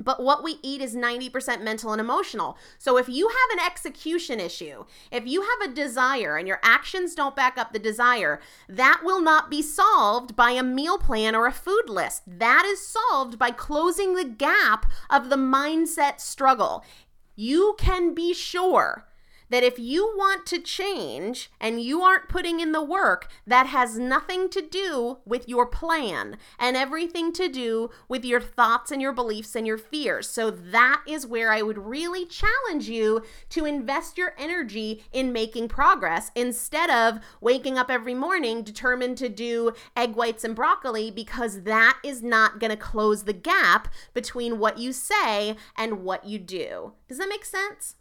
But 0.00 0.22
what 0.22 0.42
we 0.42 0.58
eat 0.62 0.80
is 0.80 0.96
90% 0.96 1.62
mental 1.62 1.92
and 1.92 2.00
emotional. 2.00 2.56
So 2.78 2.96
if 2.96 3.08
you 3.08 3.28
have 3.28 3.58
an 3.58 3.64
execution 3.64 4.40
issue, 4.40 4.84
if 5.12 5.26
you 5.26 5.42
have 5.42 5.70
a 5.70 5.74
desire 5.74 6.36
and 6.36 6.48
your 6.48 6.60
actions 6.62 7.14
don't 7.14 7.36
back 7.36 7.58
up 7.58 7.72
the 7.72 7.78
desire, 7.78 8.40
that 8.68 9.02
will 9.04 9.20
not 9.20 9.50
be 9.50 9.62
solved 9.62 10.34
by 10.34 10.52
a 10.52 10.62
meal 10.62 10.98
plan 10.98 11.34
or 11.34 11.46
a 11.46 11.52
food 11.52 11.88
list. 11.88 12.22
That 12.26 12.64
is 12.66 12.86
solved 12.86 13.38
by 13.38 13.50
closing 13.50 14.14
the 14.14 14.24
gap 14.24 14.90
of 15.10 15.28
the 15.28 15.36
mindset 15.36 16.20
struggle. 16.20 16.84
You 17.36 17.74
can 17.78 18.14
be 18.14 18.34
sure 18.34 19.06
that 19.50 19.62
if 19.62 19.78
you 19.78 20.06
want 20.16 20.46
to 20.46 20.60
change 20.60 21.50
and 21.60 21.82
you 21.82 22.02
aren't 22.02 22.28
putting 22.28 22.60
in 22.60 22.72
the 22.72 22.82
work, 22.82 23.28
that 23.46 23.66
has 23.66 23.98
nothing 23.98 24.48
to 24.48 24.62
do 24.62 25.18
with 25.24 25.48
your 25.48 25.66
plan 25.66 26.36
and 26.58 26.76
everything 26.76 27.32
to 27.32 27.48
do 27.48 27.90
with 28.08 28.24
your 28.24 28.40
thoughts 28.40 28.90
and 28.90 29.02
your 29.02 29.12
beliefs 29.12 29.54
and 29.54 29.66
your 29.66 29.78
fears. 29.78 30.28
So 30.28 30.50
that 30.50 31.02
is 31.06 31.26
where 31.26 31.52
I 31.52 31.62
would 31.62 31.78
really 31.78 32.24
challenge 32.24 32.88
you 32.88 33.22
to 33.50 33.64
invest 33.64 34.16
your 34.16 34.34
energy 34.38 35.04
in 35.12 35.32
making 35.32 35.68
progress 35.68 36.30
instead 36.34 36.90
of 36.90 37.20
waking 37.40 37.76
up 37.76 37.90
every 37.90 38.14
morning 38.14 38.62
determined 38.62 39.18
to 39.18 39.28
do 39.28 39.72
egg 39.96 40.14
whites 40.14 40.44
and 40.44 40.54
broccoli 40.54 41.10
because 41.10 41.62
that 41.62 41.98
is 42.04 42.22
not 42.22 42.58
going 42.58 42.70
to 42.70 42.76
close 42.76 43.24
the 43.24 43.32
gap 43.32 43.88
between 44.14 44.58
what 44.58 44.78
you 44.78 44.92
say 44.92 45.56
and 45.76 46.04
what 46.04 46.24
you 46.24 46.38
do. 46.38 46.92
Does 47.08 47.18
that 47.18 47.28
make 47.28 47.44
sense? 47.44 47.96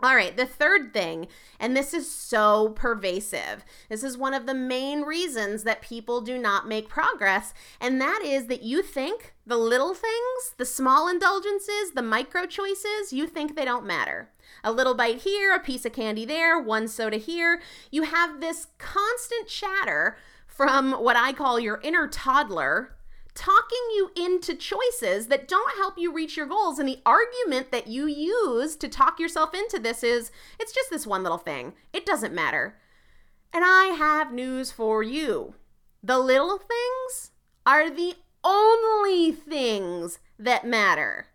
All 0.00 0.14
right, 0.14 0.36
the 0.36 0.46
third 0.46 0.92
thing, 0.92 1.26
and 1.58 1.76
this 1.76 1.92
is 1.92 2.08
so 2.08 2.68
pervasive. 2.76 3.64
This 3.88 4.04
is 4.04 4.16
one 4.16 4.32
of 4.32 4.46
the 4.46 4.54
main 4.54 5.02
reasons 5.02 5.64
that 5.64 5.82
people 5.82 6.20
do 6.20 6.38
not 6.38 6.68
make 6.68 6.88
progress, 6.88 7.52
and 7.80 8.00
that 8.00 8.22
is 8.24 8.46
that 8.46 8.62
you 8.62 8.80
think 8.80 9.34
the 9.44 9.56
little 9.56 9.94
things, 9.94 10.54
the 10.56 10.64
small 10.64 11.08
indulgences, 11.08 11.90
the 11.96 12.02
micro 12.02 12.46
choices, 12.46 13.12
you 13.12 13.26
think 13.26 13.56
they 13.56 13.64
don't 13.64 13.86
matter. 13.86 14.30
A 14.62 14.70
little 14.70 14.94
bite 14.94 15.22
here, 15.22 15.52
a 15.52 15.58
piece 15.58 15.84
of 15.84 15.94
candy 15.94 16.24
there, 16.24 16.60
one 16.60 16.86
soda 16.86 17.16
here. 17.16 17.60
You 17.90 18.04
have 18.04 18.40
this 18.40 18.68
constant 18.78 19.48
chatter 19.48 20.16
from 20.46 20.92
what 20.92 21.16
I 21.16 21.32
call 21.32 21.58
your 21.58 21.80
inner 21.82 22.06
toddler 22.06 22.94
talking 23.38 23.78
you 23.94 24.10
into 24.16 24.54
choices 24.54 25.28
that 25.28 25.46
don't 25.46 25.76
help 25.76 25.96
you 25.96 26.12
reach 26.12 26.36
your 26.36 26.46
goals. 26.46 26.78
And 26.78 26.88
the 26.88 27.00
argument 27.06 27.70
that 27.70 27.86
you 27.86 28.06
use 28.06 28.76
to 28.76 28.88
talk 28.88 29.20
yourself 29.20 29.54
into 29.54 29.78
this 29.78 30.02
is 30.02 30.30
it's 30.58 30.72
just 30.72 30.90
this 30.90 31.06
one 31.06 31.22
little 31.22 31.38
thing, 31.38 31.74
it 31.92 32.04
doesn't 32.04 32.34
matter. 32.34 32.76
And 33.52 33.64
I 33.64 33.94
have 33.96 34.32
news 34.32 34.70
for 34.70 35.02
you 35.02 35.54
the 36.02 36.18
little 36.18 36.58
things 36.58 37.32
are 37.66 37.90
the 37.90 38.14
only 38.44 39.32
things 39.32 40.20
that 40.38 40.64
matter. 40.64 41.26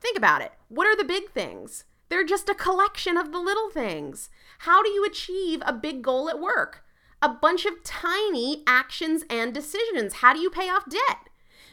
Think 0.00 0.16
about 0.16 0.42
it. 0.42 0.52
What 0.68 0.86
are 0.86 0.96
the 0.96 1.04
big 1.04 1.30
things? 1.30 1.84
They're 2.08 2.24
just 2.24 2.48
a 2.48 2.54
collection 2.54 3.16
of 3.16 3.32
the 3.32 3.38
little 3.38 3.70
things. 3.70 4.30
How 4.60 4.82
do 4.82 4.90
you 4.90 5.04
achieve 5.04 5.62
a 5.66 5.72
big 5.72 6.02
goal 6.02 6.28
at 6.30 6.40
work? 6.40 6.84
A 7.20 7.28
bunch 7.28 7.66
of 7.66 7.82
tiny 7.82 8.62
actions 8.66 9.24
and 9.28 9.52
decisions. 9.52 10.14
How 10.14 10.32
do 10.32 10.40
you 10.40 10.50
pay 10.50 10.68
off 10.68 10.88
debt? 10.88 11.25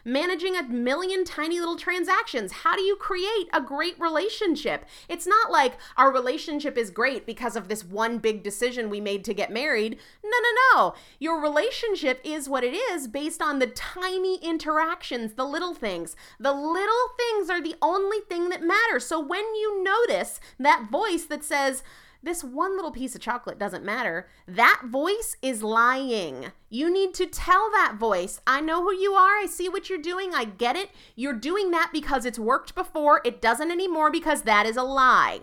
Managing 0.06 0.56
a 0.56 0.64
million 0.64 1.24
tiny 1.24 1.60
little 1.60 1.78
transactions. 1.78 2.52
How 2.52 2.76
do 2.76 2.82
you 2.82 2.96
create 2.96 3.48
a 3.54 3.62
great 3.62 4.00
relationship? 4.00 4.86
It's 5.08 5.28
not 5.28 5.52
like 5.52 5.78
our 5.98 6.12
relationship 6.12 6.78
is 6.78 6.90
great 6.90 7.26
because 7.26 7.56
of 7.56 7.68
this 7.68 7.84
one 7.84 8.18
big 8.18 8.44
decision 8.44 8.90
we 8.90 9.02
made 9.02 9.24
to 9.26 9.34
get 9.34 9.52
married. 9.52 9.98
No, 10.24 10.30
no, 10.30 10.50
no. 10.76 10.96
Your 11.20 11.42
relationship 11.42 12.20
is 12.24 12.50
what 12.50 12.64
it 12.64 12.74
is 12.74 13.08
based 13.08 13.42
on 13.42 13.60
the 13.60 13.68
tiny 13.68 14.38
interactions, 14.38 15.34
the 15.34 15.46
little 15.46 15.74
things. 15.74 16.16
The 16.40 16.54
little 16.54 17.10
things 17.18 17.50
are 17.50 17.62
the 17.62 17.76
only 17.82 18.20
thing 18.20 18.50
that 18.50 18.64
matters. 18.64 19.06
So 19.06 19.20
when 19.20 19.56
you 19.56 19.84
notice 19.84 20.40
that 20.60 20.90
voice 20.90 21.26
that 21.26 21.44
says, 21.44 21.84
this 22.24 22.42
one 22.44 22.76
little 22.76 22.92
piece 22.92 23.16
of 23.16 23.22
chocolate 23.22 23.60
doesn't 23.60 23.84
matter. 23.84 24.28
That 24.48 24.84
voice 24.86 25.36
is 25.42 25.62
lying. 25.62 26.54
You 26.70 26.92
need 26.92 27.14
to 27.16 27.26
tell 27.26 27.70
that 27.72 27.98
voice, 28.00 28.40
I 28.48 28.62
know 28.62 28.82
who 28.82 28.94
you 28.94 29.14
are. 29.14 29.38
I 29.38 29.46
see 29.46 29.68
what 29.68 29.90
you're 29.90 30.00
doing. 30.00 30.34
I 30.34 30.46
get 30.46 30.78
it. 30.78 30.90
You're 31.16 31.34
doing 31.34 31.72
that 31.72 31.90
because 31.92 32.26
it's 32.26 32.40
worked 32.40 32.76
before. 32.76 33.22
It 33.26 33.42
doesn't 33.42 33.72
anymore 33.72 34.10
because 34.10 34.44
that 34.44 34.66
is 34.66 34.78
a 34.78 34.84
lie. 34.84 35.42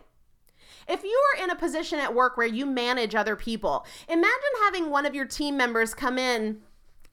If 0.89 1.05
you 1.05 1.21
are 1.35 1.45
in 1.45 1.51
a 1.51 1.57
position 1.57 1.99
at 1.99 2.15
work 2.15 2.39
where 2.39 2.47
you 2.47 2.65
manage 2.65 3.15
other 3.15 3.37
people, 3.37 3.87
imagine 4.09 4.31
having 4.65 4.91
one 4.91 5.05
of 5.05 5.15
your 5.15 5.27
team 5.27 5.59
members 5.59 5.93
come 5.93 6.19
in 6.19 6.63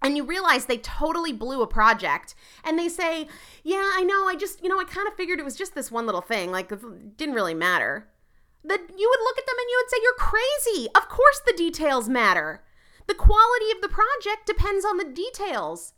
and 0.01 0.15
you 0.15 0.23
realize 0.23 0.65
they 0.65 0.77
totally 0.77 1.33
blew 1.33 1.61
a 1.61 1.67
project 1.67 2.35
and 2.63 2.79
they 2.79 2.87
say, 2.87 3.27
Yeah, 3.63 3.91
I 3.95 4.03
know. 4.03 4.29
I 4.29 4.35
just, 4.35 4.63
you 4.63 4.69
know, 4.69 4.79
I 4.79 4.85
kind 4.85 5.07
of 5.07 5.15
figured 5.15 5.39
it 5.39 5.45
was 5.45 5.57
just 5.57 5.75
this 5.75 5.91
one 5.91 6.05
little 6.05 6.21
thing. 6.21 6.51
Like, 6.51 6.71
it 6.71 7.17
didn't 7.17 7.35
really 7.35 7.53
matter 7.53 8.07
that 8.67 8.81
you 8.97 9.09
would 9.09 9.23
look 9.23 9.37
at 9.37 9.45
them 9.45 9.57
and 9.57 9.69
you 9.69 9.81
would 9.81 9.89
say, 9.89 9.97
You're 10.03 10.13
crazy. 10.13 10.87
Of 10.95 11.09
course, 11.09 11.41
the 11.45 11.53
details 11.53 12.09
matter. 12.09 12.63
The 13.07 13.15
quality 13.15 13.71
of 13.73 13.81
the 13.81 13.89
project 13.89 14.45
depends 14.45 14.85
on 14.85 14.97
the 14.97 15.05
details. 15.05 15.93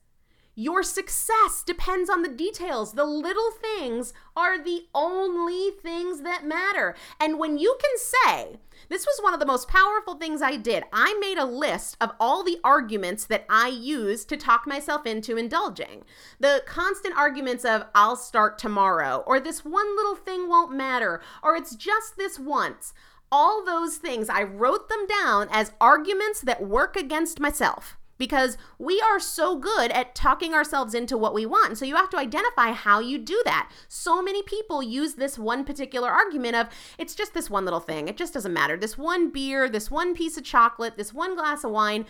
Your 0.60 0.84
success 0.84 1.64
depends 1.66 2.10
on 2.10 2.22
the 2.22 2.28
details. 2.28 2.92
The 2.92 3.06
little 3.06 3.52
things 3.62 4.12
are 4.36 4.62
the 4.62 4.88
only 4.94 5.72
things 5.72 6.20
that 6.24 6.46
matter. 6.46 6.98
And 7.18 7.40
when 7.40 7.58
you 7.58 7.78
can 7.80 7.98
say, 7.98 8.60
this 8.90 9.06
was 9.06 9.24
one 9.24 9.34
of 9.34 9.40
the 9.40 9.46
most 9.46 9.70
powerful 9.70 10.16
things 10.16 10.42
I 10.42 10.58
did. 10.58 10.84
I 10.92 11.18
made 11.22 11.38
a 11.38 11.46
list 11.46 11.96
of 12.02 12.12
all 12.20 12.44
the 12.44 12.60
arguments 12.62 13.24
that 13.28 13.46
I 13.50 13.70
use 13.70 14.26
to 14.26 14.36
talk 14.36 14.68
myself 14.68 15.06
into 15.06 15.38
indulging. 15.38 16.04
The 16.42 16.62
constant 16.66 17.16
arguments 17.16 17.64
of, 17.64 17.86
I'll 17.96 18.18
start 18.18 18.58
tomorrow, 18.58 19.24
or 19.26 19.40
this 19.40 19.64
one 19.64 19.96
little 19.96 20.18
thing 20.18 20.50
won't 20.50 20.76
matter, 20.76 21.22
or 21.42 21.56
it's 21.56 21.74
just 21.74 22.18
this 22.18 22.38
once. 22.38 22.94
All 23.32 23.64
those 23.64 23.96
things, 23.96 24.28
I 24.28 24.44
wrote 24.44 24.90
them 24.90 25.08
down 25.08 25.48
as 25.52 25.72
arguments 25.80 26.42
that 26.42 26.68
work 26.68 26.98
against 26.98 27.40
myself 27.40 27.96
because 28.20 28.58
we 28.78 29.02
are 29.02 29.20
so 29.20 29.58
good 29.58 29.92
at 29.92 30.14
talking 30.14 30.54
ourselves 30.54 30.94
into 30.94 31.18
what 31.18 31.34
we 31.34 31.48
want. 31.48 31.80
So 31.80 31.86
you 31.86 31.96
have 31.96 32.12
to 32.12 32.20
identify 32.20 32.74
how 32.74 33.00
you 33.00 33.18
do 33.18 33.42
that. 33.46 33.72
So 33.88 34.22
many 34.22 34.44
people 34.44 34.84
use 34.84 35.16
this 35.16 35.40
one 35.40 35.64
particular 35.64 36.10
argument 36.10 36.56
of 36.56 36.68
it's 37.00 37.16
just 37.16 37.34
this 37.34 37.50
one 37.50 37.66
little 37.66 37.80
thing. 37.80 38.08
It 38.08 38.18
just 38.18 38.34
doesn't 38.34 38.54
matter. 38.54 38.78
This 38.78 38.98
one 38.98 39.32
beer, 39.32 39.68
this 39.68 39.90
one 39.90 40.14
piece 40.14 40.38
of 40.38 40.44
chocolate, 40.44 40.98
this 40.98 41.14
one 41.14 41.36
glass 41.36 41.64
of 41.64 41.72
wine, 41.72 42.06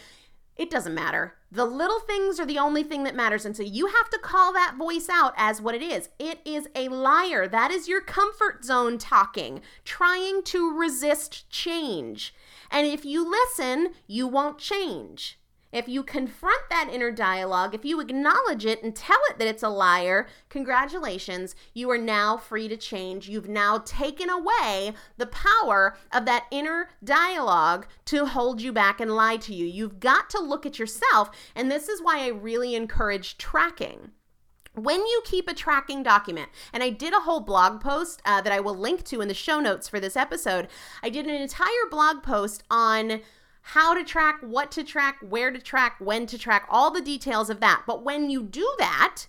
it 0.60 0.70
doesn't 0.70 0.94
matter. 0.94 1.36
The 1.54 1.64
little 1.64 2.02
things 2.02 2.38
are 2.38 2.46
the 2.46 2.60
only 2.60 2.84
thing 2.84 3.06
that 3.06 3.16
matters. 3.16 3.46
And 3.46 3.56
so 3.56 3.64
you 3.64 3.88
have 3.88 4.10
to 4.10 4.20
call 4.20 4.52
that 4.52 4.76
voice 4.78 5.08
out 5.10 5.34
as 5.38 5.62
what 5.62 5.74
it 5.74 5.82
is. 5.82 6.10
It 6.20 6.42
is 6.44 6.68
a 6.76 6.90
liar. 6.90 7.48
That 7.48 7.72
is 7.72 7.88
your 7.88 8.02
comfort 8.02 8.66
zone 8.66 8.98
talking, 8.98 9.62
trying 9.86 10.44
to 10.44 10.78
resist 10.78 11.50
change. 11.50 12.36
And 12.70 12.86
if 12.86 13.06
you 13.06 13.30
listen, 13.30 13.94
you 14.06 14.28
won't 14.28 14.58
change. 14.58 15.39
If 15.72 15.88
you 15.88 16.02
confront 16.02 16.68
that 16.70 16.90
inner 16.92 17.12
dialogue, 17.12 17.76
if 17.76 17.86
you 17.86 18.00
acknowledge 18.00 18.66
it 18.66 18.82
and 18.82 18.96
tell 18.96 19.20
it 19.30 19.38
that 19.38 19.48
it's 19.48 19.62
a 19.62 19.70
liar, 19.70 20.28
congratulations, 20.50 21.56
you 21.76 21.92
are 21.92 21.98
now 21.98 22.38
free 22.38 22.68
to 22.68 22.78
change. 22.78 23.30
You've 23.30 23.50
now 23.50 23.78
taken 23.86 24.30
away 24.30 24.94
the 25.18 25.28
power 25.28 25.96
of 26.12 26.26
that 26.26 26.48
inner 26.50 26.90
dialogue 27.04 27.86
to 28.06 28.26
hold 28.26 28.62
you 28.62 28.74
back 28.74 29.00
and 29.00 29.16
lie 29.16 29.38
to 29.38 29.54
you. 29.54 29.66
You've 29.66 30.00
got 30.00 30.30
to 30.32 30.42
look 30.42 30.66
at 30.66 30.80
yourself, 30.80 31.30
and 31.56 31.70
this 31.70 31.88
is 31.88 32.02
why 32.02 32.24
I 32.24 32.30
really 32.30 32.74
encourage 32.74 33.38
tracking 33.38 34.12
when 34.76 35.00
you 35.00 35.22
keep 35.26 35.50
a 35.50 35.54
tracking 35.54 36.04
document, 36.04 36.50
and 36.72 36.82
I 36.84 36.90
did 36.90 37.14
a 37.14 37.22
whole 37.22 37.40
blog 37.40 37.82
post 37.82 38.22
uh, 38.24 38.42
that 38.42 38.54
I 38.54 38.60
will 38.60 38.76
link 38.76 39.04
to 39.06 39.20
in 39.20 39.28
the 39.28 39.34
show 39.34 39.60
notes 39.60 39.90
for 39.90 40.00
this 40.00 40.16
episode, 40.16 40.68
I 41.04 41.10
did 41.10 41.26
an 41.26 41.36
entire 41.36 41.90
blog 41.90 42.24
post 42.24 42.64
on 42.70 43.22
how 43.62 43.94
to 43.94 44.04
track, 44.04 44.38
what 44.42 44.72
to 44.72 44.84
track, 44.84 45.18
where 45.22 45.52
to 45.52 45.60
track, 45.60 45.96
when 46.00 46.26
to 46.28 46.38
track, 46.38 46.68
all 46.70 46.92
the 46.92 47.02
details 47.02 47.50
of 47.50 47.60
that. 47.60 47.84
But 47.86 48.04
when 48.04 48.30
you 48.30 48.44
do 48.44 48.74
that, 48.80 49.28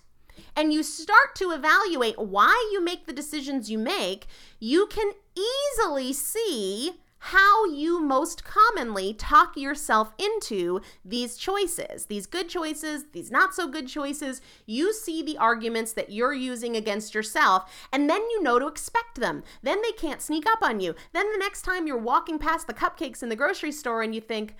and 0.55 0.73
you 0.73 0.83
start 0.83 1.35
to 1.35 1.51
evaluate 1.51 2.17
why 2.17 2.69
you 2.71 2.83
make 2.83 3.05
the 3.05 3.13
decisions 3.13 3.69
you 3.69 3.77
make, 3.77 4.27
you 4.59 4.87
can 4.87 5.11
easily 5.35 6.13
see 6.13 6.93
how 7.25 7.65
you 7.65 7.99
most 7.99 8.43
commonly 8.43 9.13
talk 9.13 9.55
yourself 9.55 10.11
into 10.17 10.81
these 11.05 11.37
choices, 11.37 12.07
these 12.07 12.25
good 12.25 12.49
choices, 12.49 13.05
these 13.13 13.29
not 13.29 13.53
so 13.53 13.67
good 13.67 13.87
choices. 13.87 14.41
You 14.65 14.91
see 14.91 15.21
the 15.21 15.37
arguments 15.37 15.93
that 15.93 16.11
you're 16.11 16.33
using 16.33 16.75
against 16.75 17.13
yourself, 17.13 17.71
and 17.93 18.09
then 18.09 18.21
you 18.31 18.41
know 18.41 18.57
to 18.57 18.65
expect 18.65 19.19
them. 19.19 19.43
Then 19.61 19.83
they 19.83 19.91
can't 19.91 20.21
sneak 20.21 20.47
up 20.47 20.63
on 20.63 20.79
you. 20.79 20.95
Then 21.13 21.31
the 21.31 21.37
next 21.37 21.61
time 21.61 21.85
you're 21.85 21.95
walking 21.95 22.39
past 22.39 22.65
the 22.65 22.73
cupcakes 22.73 23.21
in 23.21 23.29
the 23.29 23.35
grocery 23.35 23.71
store 23.71 24.01
and 24.01 24.15
you 24.15 24.21
think, 24.21 24.55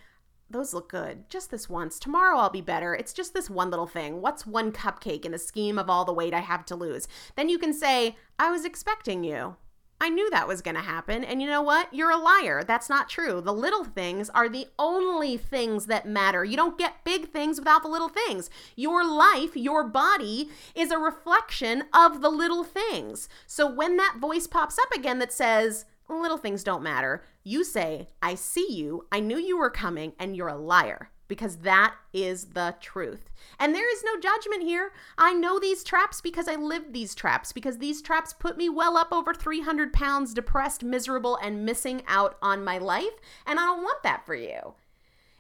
those 0.47 0.73
look 0.73 0.89
good. 0.89 1.29
Just 1.29 1.49
this 1.49 1.69
once. 1.69 1.97
Tomorrow 1.97 2.37
I'll 2.37 2.49
be 2.49 2.61
better. 2.61 2.93
It's 2.93 3.13
just 3.13 3.33
this 3.33 3.49
one 3.49 3.71
little 3.71 3.87
thing. 3.87 4.21
What's 4.21 4.45
one 4.45 4.71
cupcake 4.71 5.25
in 5.25 5.31
the 5.31 5.39
scheme 5.39 5.79
of 5.79 5.89
all 5.89 6.05
the 6.05 6.13
weight 6.13 6.33
I 6.33 6.41
have 6.41 6.65
to 6.65 6.75
lose? 6.75 7.07
Then 7.35 7.49
you 7.49 7.57
can 7.57 7.73
say, 7.73 8.17
I 8.37 8.51
was 8.51 8.65
expecting 8.65 9.23
you. 9.23 9.55
I 10.01 10.09
knew 10.09 10.31
that 10.31 10.47
was 10.47 10.63
going 10.63 10.75
to 10.75 10.81
happen. 10.81 11.23
And 11.23 11.43
you 11.43 11.47
know 11.47 11.61
what? 11.61 11.93
You're 11.93 12.09
a 12.09 12.17
liar. 12.17 12.63
That's 12.63 12.89
not 12.89 13.07
true. 13.07 13.39
The 13.39 13.53
little 13.53 13.83
things 13.83 14.31
are 14.31 14.49
the 14.49 14.65
only 14.79 15.37
things 15.37 15.85
that 15.85 16.07
matter. 16.07 16.43
You 16.43 16.57
don't 16.57 16.77
get 16.77 17.03
big 17.03 17.29
things 17.29 17.59
without 17.59 17.83
the 17.83 17.87
little 17.87 18.09
things. 18.09 18.49
Your 18.75 19.05
life, 19.05 19.55
your 19.55 19.83
body 19.83 20.49
is 20.73 20.89
a 20.89 20.97
reflection 20.97 21.83
of 21.93 22.21
the 22.21 22.31
little 22.31 22.63
things. 22.63 23.29
So 23.45 23.71
when 23.71 23.95
that 23.97 24.17
voice 24.19 24.47
pops 24.47 24.79
up 24.79 24.91
again 24.91 25.19
that 25.19 25.31
says, 25.31 25.85
little 26.09 26.39
things 26.39 26.63
don't 26.63 26.81
matter, 26.81 27.23
you 27.43 27.63
say, 27.63 28.09
I 28.23 28.33
see 28.33 28.73
you. 28.73 29.05
I 29.11 29.19
knew 29.19 29.37
you 29.37 29.57
were 29.57 29.69
coming, 29.69 30.13
and 30.17 30.35
you're 30.35 30.47
a 30.47 30.57
liar 30.57 31.10
because 31.31 31.59
that 31.59 31.95
is 32.11 32.47
the 32.47 32.75
truth. 32.81 33.29
And 33.57 33.73
there 33.73 33.89
is 33.89 34.03
no 34.03 34.19
judgment 34.19 34.63
here. 34.63 34.91
I 35.17 35.31
know 35.31 35.59
these 35.59 35.81
traps 35.81 36.19
because 36.19 36.49
I 36.49 36.55
lived 36.55 36.91
these 36.91 37.15
traps, 37.15 37.53
because 37.53 37.77
these 37.77 38.01
traps 38.01 38.33
put 38.33 38.57
me 38.57 38.67
well 38.67 38.97
up 38.97 39.13
over 39.13 39.33
300 39.33 39.93
pounds, 39.93 40.33
depressed, 40.33 40.83
miserable, 40.83 41.37
and 41.37 41.65
missing 41.65 42.03
out 42.05 42.37
on 42.41 42.65
my 42.65 42.77
life. 42.77 43.13
And 43.45 43.61
I 43.61 43.63
don't 43.63 43.81
want 43.81 44.03
that 44.03 44.25
for 44.25 44.35
you. 44.35 44.73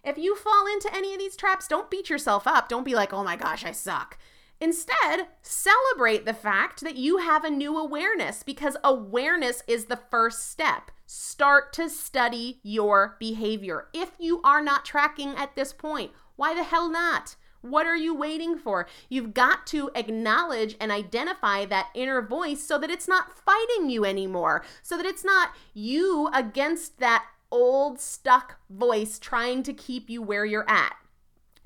If 0.01 0.17
you 0.17 0.37
fall 0.37 0.65
into 0.65 0.95
any 0.95 1.11
of 1.11 1.19
these 1.19 1.35
traps, 1.35 1.67
don't 1.67 1.91
beat 1.91 2.09
yourself 2.09 2.47
up. 2.47 2.69
Don't 2.69 2.85
be 2.85 2.95
like, 2.95 3.11
oh 3.11 3.25
my 3.25 3.35
gosh, 3.35 3.65
I 3.65 3.73
suck. 3.73 4.17
Instead, 4.61 5.27
celebrate 5.41 6.23
the 6.23 6.35
fact 6.35 6.81
that 6.81 6.95
you 6.95 7.17
have 7.17 7.43
a 7.43 7.49
new 7.49 7.79
awareness 7.79 8.43
because 8.43 8.77
awareness 8.83 9.63
is 9.67 9.85
the 9.85 9.99
first 10.11 10.51
step. 10.51 10.91
Start 11.07 11.73
to 11.73 11.89
study 11.89 12.59
your 12.61 13.17
behavior. 13.19 13.87
If 13.91 14.11
you 14.19 14.39
are 14.43 14.61
not 14.61 14.85
tracking 14.85 15.29
at 15.29 15.55
this 15.55 15.73
point, 15.73 16.11
why 16.35 16.53
the 16.53 16.63
hell 16.63 16.91
not? 16.91 17.35
What 17.61 17.87
are 17.87 17.97
you 17.97 18.13
waiting 18.13 18.55
for? 18.55 18.87
You've 19.09 19.33
got 19.33 19.65
to 19.67 19.89
acknowledge 19.95 20.75
and 20.79 20.91
identify 20.91 21.65
that 21.65 21.89
inner 21.95 22.21
voice 22.21 22.61
so 22.61 22.77
that 22.77 22.91
it's 22.91 23.07
not 23.07 23.35
fighting 23.35 23.89
you 23.89 24.05
anymore, 24.05 24.63
so 24.83 24.95
that 24.95 25.05
it's 25.07 25.25
not 25.25 25.49
you 25.73 26.29
against 26.33 26.99
that 26.99 27.25
old 27.51 27.99
stuck 27.99 28.59
voice 28.69 29.17
trying 29.17 29.63
to 29.63 29.73
keep 29.73 30.09
you 30.09 30.21
where 30.21 30.45
you're 30.45 30.69
at. 30.69 30.95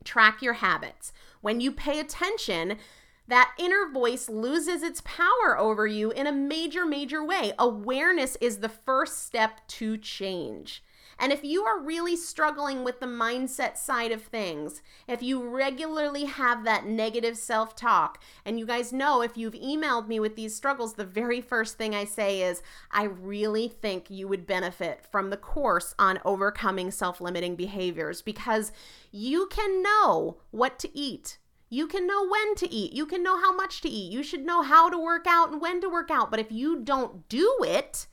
Track 0.06 0.42
your 0.42 0.54
habits. 0.54 1.12
When 1.46 1.62
you 1.62 1.72
pay 1.72 2.00
attention, 2.00 2.80
that 3.28 3.54
inner 3.60 3.88
voice 3.94 4.28
loses 4.28 4.82
its 4.82 5.04
power 5.06 5.56
over 5.60 5.86
you 5.86 6.10
in 6.10 6.26
a 6.26 6.32
major, 6.32 6.88
major 6.88 7.24
way. 7.24 7.54
Awareness 7.60 8.36
is 8.42 8.58
the 8.58 8.70
first 8.70 9.28
step 9.28 9.62
to 9.68 9.96
change. 9.96 10.84
And 11.20 11.32
if 11.32 11.44
you 11.44 11.64
are 11.64 11.80
really 11.80 12.16
struggling 12.16 12.84
with 12.84 13.00
the 13.00 13.06
mindset 13.06 13.78
side 13.78 14.12
of 14.12 14.22
things, 14.22 14.82
if 15.08 15.24
you 15.24 15.48
regularly 15.48 16.26
have 16.26 16.64
that 16.64 16.86
negative 16.86 17.38
self 17.38 17.76
talk, 17.76 18.22
and 18.46 18.60
you 18.60 18.66
guys 18.66 18.92
know 18.92 19.22
if 19.22 19.38
you've 19.38 19.54
emailed 19.54 20.08
me 20.08 20.20
with 20.20 20.36
these 20.36 20.56
struggles, 20.56 20.94
the 20.94 21.06
very 21.06 21.42
first 21.42 21.78
thing 21.78 21.96
I 21.96 22.06
say 22.06 22.42
is, 22.42 22.62
I 22.92 23.04
really 23.04 23.68
think 23.68 24.10
you 24.10 24.28
would 24.28 24.46
benefit 24.46 25.06
from 25.12 25.30
the 25.30 25.38
course 25.38 25.96
on 25.98 26.20
overcoming 26.26 26.92
self 26.92 27.22
limiting 27.22 27.56
behaviors 27.56 28.22
because 28.22 28.72
you 29.12 29.48
can 29.48 29.82
know 29.82 30.38
what 30.52 30.80
to 30.80 30.98
eat 30.98 31.38
you 31.70 31.88
can 31.88 32.06
know 32.06 32.26
when 32.28 32.56
to 32.56 32.72
eat. 32.72 32.94
You 32.94 33.06
can 33.06 33.24
know 33.24 33.40
how 33.40 33.54
much 33.54 33.82
to 33.82 33.90
eat. 33.90 34.12
You 34.12 34.24
should 34.24 34.46
know 34.46 34.62
how 34.62 34.90
to 34.90 34.98
work 34.98 35.26
out 35.28 35.52
and 35.52 35.60
when 35.60 35.82
to 35.82 35.90
work 35.90 36.12
out. 36.12 36.30
But 36.30 36.40
if 36.40 36.52
you 36.52 36.80
don't 36.80 37.28
do 37.28 37.58
it, 37.64 38.08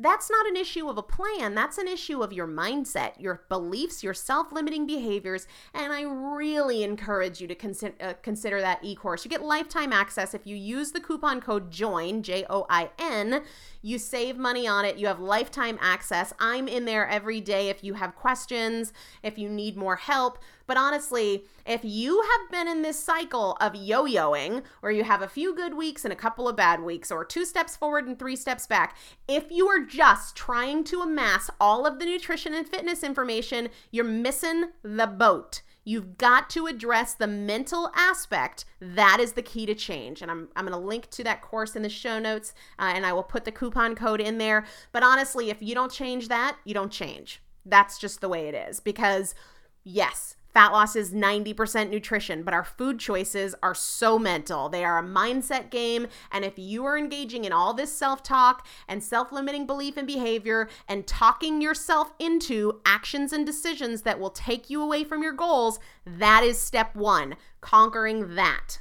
that's 0.00 0.30
not 0.30 0.46
an 0.46 0.56
issue 0.56 0.88
of 0.88 0.96
a 0.96 1.02
plan. 1.02 1.54
That's 1.54 1.76
an 1.76 1.86
issue 1.86 2.22
of 2.22 2.32
your 2.32 2.46
mindset, 2.46 3.12
your 3.18 3.44
beliefs, 3.48 4.02
your 4.02 4.14
self 4.14 4.50
limiting 4.50 4.86
behaviors. 4.86 5.46
And 5.74 5.92
I 5.92 6.02
really 6.02 6.82
encourage 6.82 7.40
you 7.40 7.46
to 7.48 7.54
consider, 7.54 7.94
uh, 8.00 8.14
consider 8.22 8.60
that 8.60 8.80
e 8.82 8.94
course. 8.94 9.24
You 9.24 9.30
get 9.30 9.42
lifetime 9.42 9.92
access 9.92 10.32
if 10.32 10.46
you 10.46 10.56
use 10.56 10.92
the 10.92 11.00
coupon 11.00 11.40
code 11.40 11.70
JOIN, 11.70 12.22
J 12.22 12.46
O 12.48 12.66
I 12.70 12.90
N. 12.98 13.42
You 13.82 13.98
save 13.98 14.36
money 14.36 14.66
on 14.66 14.84
it. 14.84 14.96
You 14.96 15.06
have 15.06 15.20
lifetime 15.20 15.78
access. 15.80 16.32
I'm 16.38 16.68
in 16.68 16.84
there 16.84 17.06
every 17.06 17.40
day 17.40 17.68
if 17.68 17.84
you 17.84 17.94
have 17.94 18.14
questions, 18.14 18.92
if 19.22 19.38
you 19.38 19.48
need 19.48 19.76
more 19.76 19.96
help. 19.96 20.38
But 20.66 20.76
honestly, 20.76 21.44
if 21.66 21.80
you 21.82 22.22
have 22.22 22.50
been 22.50 22.68
in 22.68 22.82
this 22.82 22.96
cycle 22.96 23.56
of 23.60 23.74
yo 23.74 24.04
yoing, 24.04 24.62
where 24.80 24.92
you 24.92 25.02
have 25.02 25.20
a 25.20 25.26
few 25.26 25.52
good 25.52 25.74
weeks 25.74 26.04
and 26.04 26.12
a 26.12 26.16
couple 26.16 26.46
of 26.46 26.54
bad 26.54 26.80
weeks, 26.80 27.10
or 27.10 27.24
two 27.24 27.44
steps 27.44 27.74
forward 27.74 28.06
and 28.06 28.16
three 28.16 28.36
steps 28.36 28.68
back, 28.68 28.96
if 29.26 29.50
you 29.50 29.66
are 29.66 29.80
just 29.90 30.36
trying 30.36 30.84
to 30.84 31.00
amass 31.00 31.50
all 31.60 31.86
of 31.86 31.98
the 31.98 32.06
nutrition 32.06 32.54
and 32.54 32.66
fitness 32.66 33.02
information, 33.02 33.68
you're 33.90 34.04
missing 34.04 34.66
the 34.82 35.06
boat. 35.06 35.62
You've 35.84 36.18
got 36.18 36.48
to 36.50 36.66
address 36.66 37.14
the 37.14 37.26
mental 37.26 37.90
aspect. 37.96 38.64
That 38.80 39.18
is 39.20 39.32
the 39.32 39.42
key 39.42 39.66
to 39.66 39.74
change. 39.74 40.22
And 40.22 40.30
I'm, 40.30 40.48
I'm 40.54 40.66
going 40.66 40.78
to 40.78 40.86
link 40.86 41.10
to 41.10 41.24
that 41.24 41.42
course 41.42 41.74
in 41.74 41.82
the 41.82 41.88
show 41.88 42.18
notes 42.18 42.52
uh, 42.78 42.92
and 42.94 43.04
I 43.04 43.12
will 43.12 43.22
put 43.22 43.44
the 43.44 43.52
coupon 43.52 43.94
code 43.94 44.20
in 44.20 44.38
there. 44.38 44.64
But 44.92 45.02
honestly, 45.02 45.50
if 45.50 45.60
you 45.60 45.74
don't 45.74 45.92
change 45.92 46.28
that, 46.28 46.56
you 46.64 46.74
don't 46.74 46.92
change. 46.92 47.42
That's 47.66 47.98
just 47.98 48.20
the 48.20 48.28
way 48.28 48.48
it 48.48 48.54
is 48.54 48.80
because, 48.80 49.34
yes, 49.82 50.36
Fat 50.52 50.72
loss 50.72 50.96
is 50.96 51.12
90% 51.12 51.90
nutrition, 51.90 52.42
but 52.42 52.54
our 52.54 52.64
food 52.64 52.98
choices 52.98 53.54
are 53.62 53.74
so 53.74 54.18
mental. 54.18 54.68
They 54.68 54.84
are 54.84 54.98
a 54.98 55.02
mindset 55.02 55.70
game. 55.70 56.08
And 56.32 56.44
if 56.44 56.58
you 56.58 56.84
are 56.84 56.98
engaging 56.98 57.44
in 57.44 57.52
all 57.52 57.72
this 57.72 57.92
self 57.92 58.22
talk 58.22 58.66
and 58.88 59.02
self 59.02 59.30
limiting 59.30 59.66
belief 59.66 59.96
and 59.96 60.06
behavior 60.06 60.68
and 60.88 61.06
talking 61.06 61.60
yourself 61.60 62.12
into 62.18 62.80
actions 62.84 63.32
and 63.32 63.46
decisions 63.46 64.02
that 64.02 64.18
will 64.18 64.30
take 64.30 64.68
you 64.68 64.82
away 64.82 65.04
from 65.04 65.22
your 65.22 65.32
goals, 65.32 65.78
that 66.04 66.42
is 66.42 66.58
step 66.58 66.96
one 66.96 67.36
conquering 67.60 68.34
that. 68.34 68.80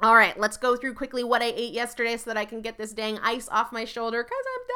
All 0.00 0.14
right, 0.14 0.38
let's 0.38 0.56
go 0.56 0.76
through 0.76 0.94
quickly 0.94 1.24
what 1.24 1.42
I 1.42 1.52
ate 1.56 1.72
yesterday 1.72 2.16
so 2.16 2.30
that 2.30 2.36
I 2.36 2.44
can 2.44 2.60
get 2.60 2.76
this 2.76 2.92
dang 2.92 3.18
ice 3.20 3.48
off 3.48 3.72
my 3.72 3.84
shoulder 3.84 4.22
because 4.22 4.44
I'm 4.54 4.66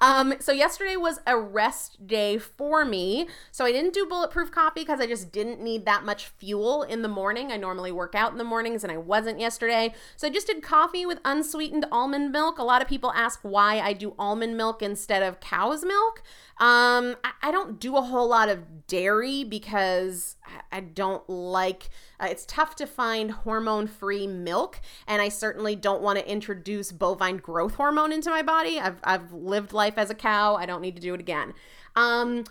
Um, 0.00 0.34
so 0.40 0.52
yesterday 0.52 0.96
was 0.96 1.20
a 1.26 1.38
rest 1.38 2.06
day 2.06 2.38
for 2.38 2.84
me. 2.84 3.28
So 3.50 3.64
I 3.64 3.72
didn't 3.72 3.94
do 3.94 4.06
bulletproof 4.06 4.50
coffee 4.50 4.80
because 4.80 5.00
I 5.00 5.06
just 5.06 5.30
didn't 5.30 5.60
need 5.60 5.84
that 5.86 6.04
much 6.04 6.26
fuel 6.26 6.82
in 6.82 7.02
the 7.02 7.08
morning. 7.08 7.52
I 7.52 7.56
normally 7.56 7.92
work 7.92 8.14
out 8.14 8.32
in 8.32 8.38
the 8.38 8.44
mornings 8.44 8.82
and 8.82 8.92
I 8.92 8.96
wasn't 8.96 9.38
yesterday. 9.38 9.94
So 10.16 10.26
I 10.26 10.30
just 10.30 10.48
did 10.48 10.62
coffee 10.62 11.06
with 11.06 11.20
unsweetened 11.24 11.86
almond 11.92 12.32
milk. 12.32 12.58
A 12.58 12.64
lot 12.64 12.82
of 12.82 12.88
people 12.88 13.12
ask 13.12 13.40
why 13.42 13.78
I 13.78 13.92
do 13.92 14.14
almond 14.18 14.56
milk 14.56 14.82
instead 14.82 15.22
of 15.22 15.40
cow's 15.40 15.84
milk. 15.84 16.22
Um, 16.58 17.16
I, 17.24 17.32
I 17.42 17.50
don't 17.50 17.78
do 17.78 17.96
a 17.96 18.02
whole 18.02 18.28
lot 18.28 18.48
of 18.48 18.86
dairy 18.86 19.44
because 19.44 20.36
I 20.70 20.80
don't 20.80 21.28
like 21.28 21.88
uh, 22.20 22.26
it's 22.30 22.44
tough 22.46 22.76
to 22.76 22.86
find 22.86 23.30
hormone 23.30 23.86
free 23.86 24.26
milk 24.26 24.80
and 25.06 25.20
I 25.22 25.28
certainly 25.28 25.76
don't 25.76 26.02
want 26.02 26.18
to 26.18 26.30
introduce 26.30 26.92
bovine 26.92 27.38
growth 27.38 27.74
hormone 27.74 28.12
into 28.12 28.30
my 28.30 28.42
body. 28.42 28.78
I've 28.78 29.00
I've 29.04 29.32
lived 29.32 29.72
life 29.72 29.94
as 29.96 30.10
a 30.10 30.14
cow. 30.14 30.56
I 30.56 30.66
don't 30.66 30.80
need 30.80 30.96
to 30.96 31.02
do 31.02 31.14
it 31.14 31.20
again. 31.20 31.54
Um 31.96 32.44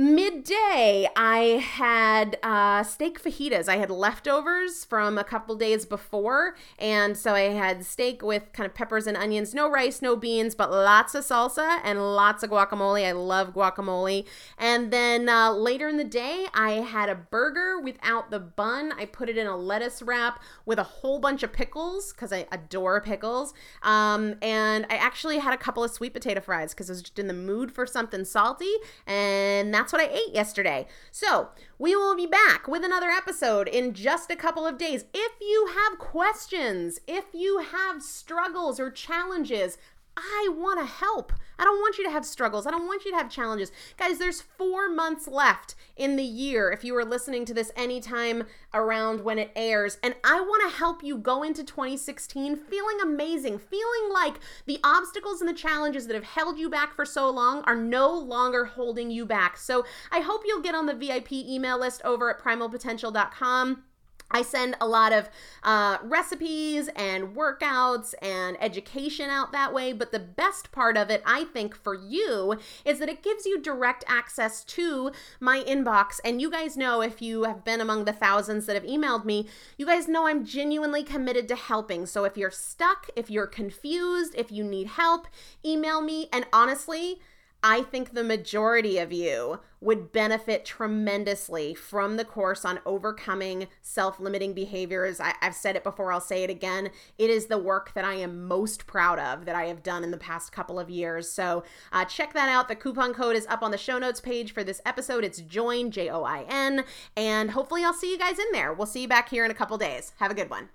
midday 0.00 1.06
i 1.14 1.62
had 1.62 2.38
uh, 2.42 2.82
steak 2.82 3.22
fajitas. 3.22 3.68
I 3.68 3.76
had 3.76 3.90
leftovers 3.90 4.82
from 4.86 5.18
a 5.18 5.24
couple 5.24 5.54
days 5.56 5.84
before 5.84 6.54
and 6.78 7.18
so 7.18 7.34
i 7.34 7.50
had 7.50 7.84
steak 7.84 8.22
with 8.22 8.50
kind 8.54 8.66
of 8.66 8.72
peppers 8.72 9.06
and 9.06 9.14
onions. 9.14 9.52
No 9.52 9.68
rice 9.68 10.00
no 10.00 10.16
beans 10.16 10.54
but 10.54 10.70
lots 10.70 11.14
of 11.14 11.24
salsa 11.24 11.80
and 11.84 12.14
lots 12.14 12.42
of 12.42 12.48
guacamole. 12.48 13.04
I 13.04 13.12
love 13.12 13.52
guacamole. 13.52 14.24
And 14.56 14.90
then 14.90 15.28
uh, 15.28 15.52
later 15.52 15.86
in 15.86 15.98
the 15.98 16.04
day 16.04 16.46
i 16.54 16.70
had 16.70 17.10
a 17.10 17.14
burger 17.14 17.78
without 17.78 18.30
the 18.30 18.40
bun. 18.40 18.92
I 18.98 19.04
put 19.04 19.28
it 19.28 19.36
in 19.36 19.46
a 19.46 19.56
lettuce 19.56 20.00
wrap 20.00 20.42
with 20.64 20.78
a 20.78 20.84
whole 20.84 21.18
bunch 21.18 21.42
of 21.42 21.52
pickles 21.52 22.14
because 22.14 22.32
i 22.32 22.46
adore 22.50 23.02
pickles. 23.02 23.52
Um, 23.82 24.36
and 24.40 24.86
i 24.88 24.94
actually 24.94 25.40
had 25.40 25.52
a 25.52 25.58
couple 25.58 25.84
of 25.84 25.90
sweet 25.90 26.14
potato 26.14 26.40
fries 26.40 26.72
because 26.72 26.88
i 26.88 26.92
was 26.92 27.02
just 27.02 27.18
in 27.18 27.26
the 27.26 27.34
mood 27.34 27.70
for 27.70 27.84
something 27.84 28.24
salty 28.24 28.72
and 29.06 29.70
that's 29.90 30.04
what 30.04 30.10
I 30.10 30.14
ate 30.14 30.34
yesterday. 30.34 30.86
So, 31.10 31.48
we 31.78 31.96
will 31.96 32.14
be 32.14 32.26
back 32.26 32.68
with 32.68 32.84
another 32.84 33.08
episode 33.08 33.66
in 33.66 33.92
just 33.92 34.30
a 34.30 34.36
couple 34.36 34.64
of 34.64 34.78
days. 34.78 35.04
If 35.12 35.32
you 35.40 35.70
have 35.74 35.98
questions, 35.98 37.00
if 37.08 37.24
you 37.32 37.58
have 37.58 38.02
struggles 38.02 38.78
or 38.78 38.90
challenges, 38.90 39.78
I 40.16 40.48
want 40.52 40.80
to 40.80 40.86
help. 40.86 41.32
I 41.58 41.64
don't 41.64 41.80
want 41.80 41.98
you 41.98 42.04
to 42.04 42.10
have 42.10 42.24
struggles. 42.24 42.66
I 42.66 42.70
don't 42.70 42.86
want 42.86 43.04
you 43.04 43.10
to 43.10 43.16
have 43.18 43.30
challenges. 43.30 43.70
Guys, 43.98 44.18
there's 44.18 44.40
four 44.40 44.88
months 44.88 45.28
left 45.28 45.74
in 45.94 46.16
the 46.16 46.22
year 46.22 46.70
if 46.70 46.84
you 46.84 46.96
are 46.96 47.04
listening 47.04 47.44
to 47.44 47.54
this 47.54 47.70
anytime 47.76 48.44
around 48.72 49.22
when 49.22 49.38
it 49.38 49.50
airs. 49.54 49.98
And 50.02 50.14
I 50.24 50.40
want 50.40 50.70
to 50.70 50.78
help 50.78 51.04
you 51.04 51.18
go 51.18 51.42
into 51.42 51.62
2016 51.62 52.56
feeling 52.56 52.98
amazing, 53.02 53.58
feeling 53.58 54.12
like 54.12 54.40
the 54.66 54.80
obstacles 54.82 55.40
and 55.40 55.48
the 55.50 55.54
challenges 55.54 56.06
that 56.06 56.14
have 56.14 56.24
held 56.24 56.58
you 56.58 56.70
back 56.70 56.94
for 56.94 57.04
so 57.04 57.28
long 57.28 57.62
are 57.64 57.76
no 57.76 58.10
longer 58.10 58.64
holding 58.64 59.10
you 59.10 59.26
back. 59.26 59.58
So 59.58 59.84
I 60.10 60.20
hope 60.20 60.42
you'll 60.46 60.62
get 60.62 60.74
on 60.74 60.86
the 60.86 60.94
VIP 60.94 61.32
email 61.32 61.78
list 61.78 62.00
over 62.04 62.30
at 62.30 62.40
primalpotential.com. 62.42 63.84
I 64.30 64.42
send 64.42 64.76
a 64.80 64.86
lot 64.86 65.12
of 65.12 65.28
uh, 65.62 65.98
recipes 66.02 66.88
and 66.94 67.34
workouts 67.34 68.14
and 68.22 68.56
education 68.60 69.28
out 69.30 69.52
that 69.52 69.74
way, 69.74 69.92
but 69.92 70.12
the 70.12 70.18
best 70.18 70.72
part 70.72 70.96
of 70.96 71.10
it, 71.10 71.22
I 71.26 71.44
think, 71.44 71.74
for 71.74 71.94
you 71.94 72.58
is 72.84 72.98
that 72.98 73.08
it 73.08 73.22
gives 73.22 73.46
you 73.46 73.60
direct 73.60 74.04
access 74.06 74.64
to 74.64 75.12
my 75.40 75.62
inbox. 75.62 76.20
And 76.24 76.40
you 76.40 76.50
guys 76.50 76.76
know 76.76 77.02
if 77.02 77.20
you 77.20 77.44
have 77.44 77.64
been 77.64 77.80
among 77.80 78.04
the 78.04 78.12
thousands 78.12 78.66
that 78.66 78.74
have 78.74 78.84
emailed 78.84 79.24
me, 79.24 79.48
you 79.76 79.86
guys 79.86 80.08
know 80.08 80.26
I'm 80.26 80.44
genuinely 80.44 81.02
committed 81.02 81.48
to 81.48 81.56
helping. 81.56 82.06
So 82.06 82.24
if 82.24 82.36
you're 82.36 82.50
stuck, 82.50 83.08
if 83.16 83.30
you're 83.30 83.46
confused, 83.46 84.34
if 84.36 84.52
you 84.52 84.64
need 84.64 84.86
help, 84.86 85.26
email 85.64 86.00
me. 86.00 86.28
And 86.32 86.46
honestly, 86.52 87.20
I 87.62 87.82
think 87.82 88.12
the 88.12 88.24
majority 88.24 88.98
of 88.98 89.12
you 89.12 89.60
would 89.80 90.12
benefit 90.12 90.64
tremendously 90.64 91.74
from 91.74 92.16
the 92.16 92.24
course 92.24 92.64
on 92.64 92.80
overcoming 92.84 93.68
self 93.82 94.20
limiting 94.20 94.52
behaviors. 94.52 95.20
I, 95.20 95.34
have 95.40 95.54
said 95.54 95.76
it 95.76 95.84
before, 95.84 96.12
I'll 96.12 96.20
say 96.20 96.42
it 96.42 96.50
again. 96.50 96.90
It 97.18 97.30
is 97.30 97.46
the 97.46 97.58
work 97.58 97.92
that 97.94 98.04
I 98.04 98.14
am 98.14 98.46
most 98.46 98.86
proud 98.86 99.18
of 99.18 99.44
that 99.46 99.54
I 99.54 99.66
have 99.66 99.82
done 99.82 100.04
in 100.04 100.10
the 100.10 100.16
past 100.16 100.52
couple 100.52 100.78
of 100.78 100.90
years. 100.90 101.30
So 101.30 101.64
uh, 101.92 102.04
check 102.04 102.32
that 102.34 102.48
out. 102.48 102.68
The 102.68 102.76
coupon 102.76 103.14
code 103.14 103.36
is 103.36 103.46
up 103.46 103.62
on 103.62 103.70
the 103.70 103.78
show 103.78 103.98
notes 103.98 104.20
page 104.20 104.52
for 104.52 104.64
this 104.64 104.80
episode. 104.86 105.24
It's 105.24 105.40
JOIN, 105.40 105.90
J 105.90 106.08
O 106.10 106.24
I 106.24 106.44
N. 106.48 106.84
And 107.16 107.50
hopefully, 107.50 107.84
I'll 107.84 107.92
see 107.92 108.10
you 108.10 108.18
guys 108.18 108.38
in 108.38 108.52
there. 108.52 108.72
We'll 108.72 108.86
see 108.86 109.02
you 109.02 109.08
back 109.08 109.28
here 109.28 109.44
in 109.44 109.50
a 109.50 109.54
couple 109.54 109.76
days. 109.78 110.12
Have 110.18 110.30
a 110.30 110.34
good 110.34 110.50
one. 110.50 110.70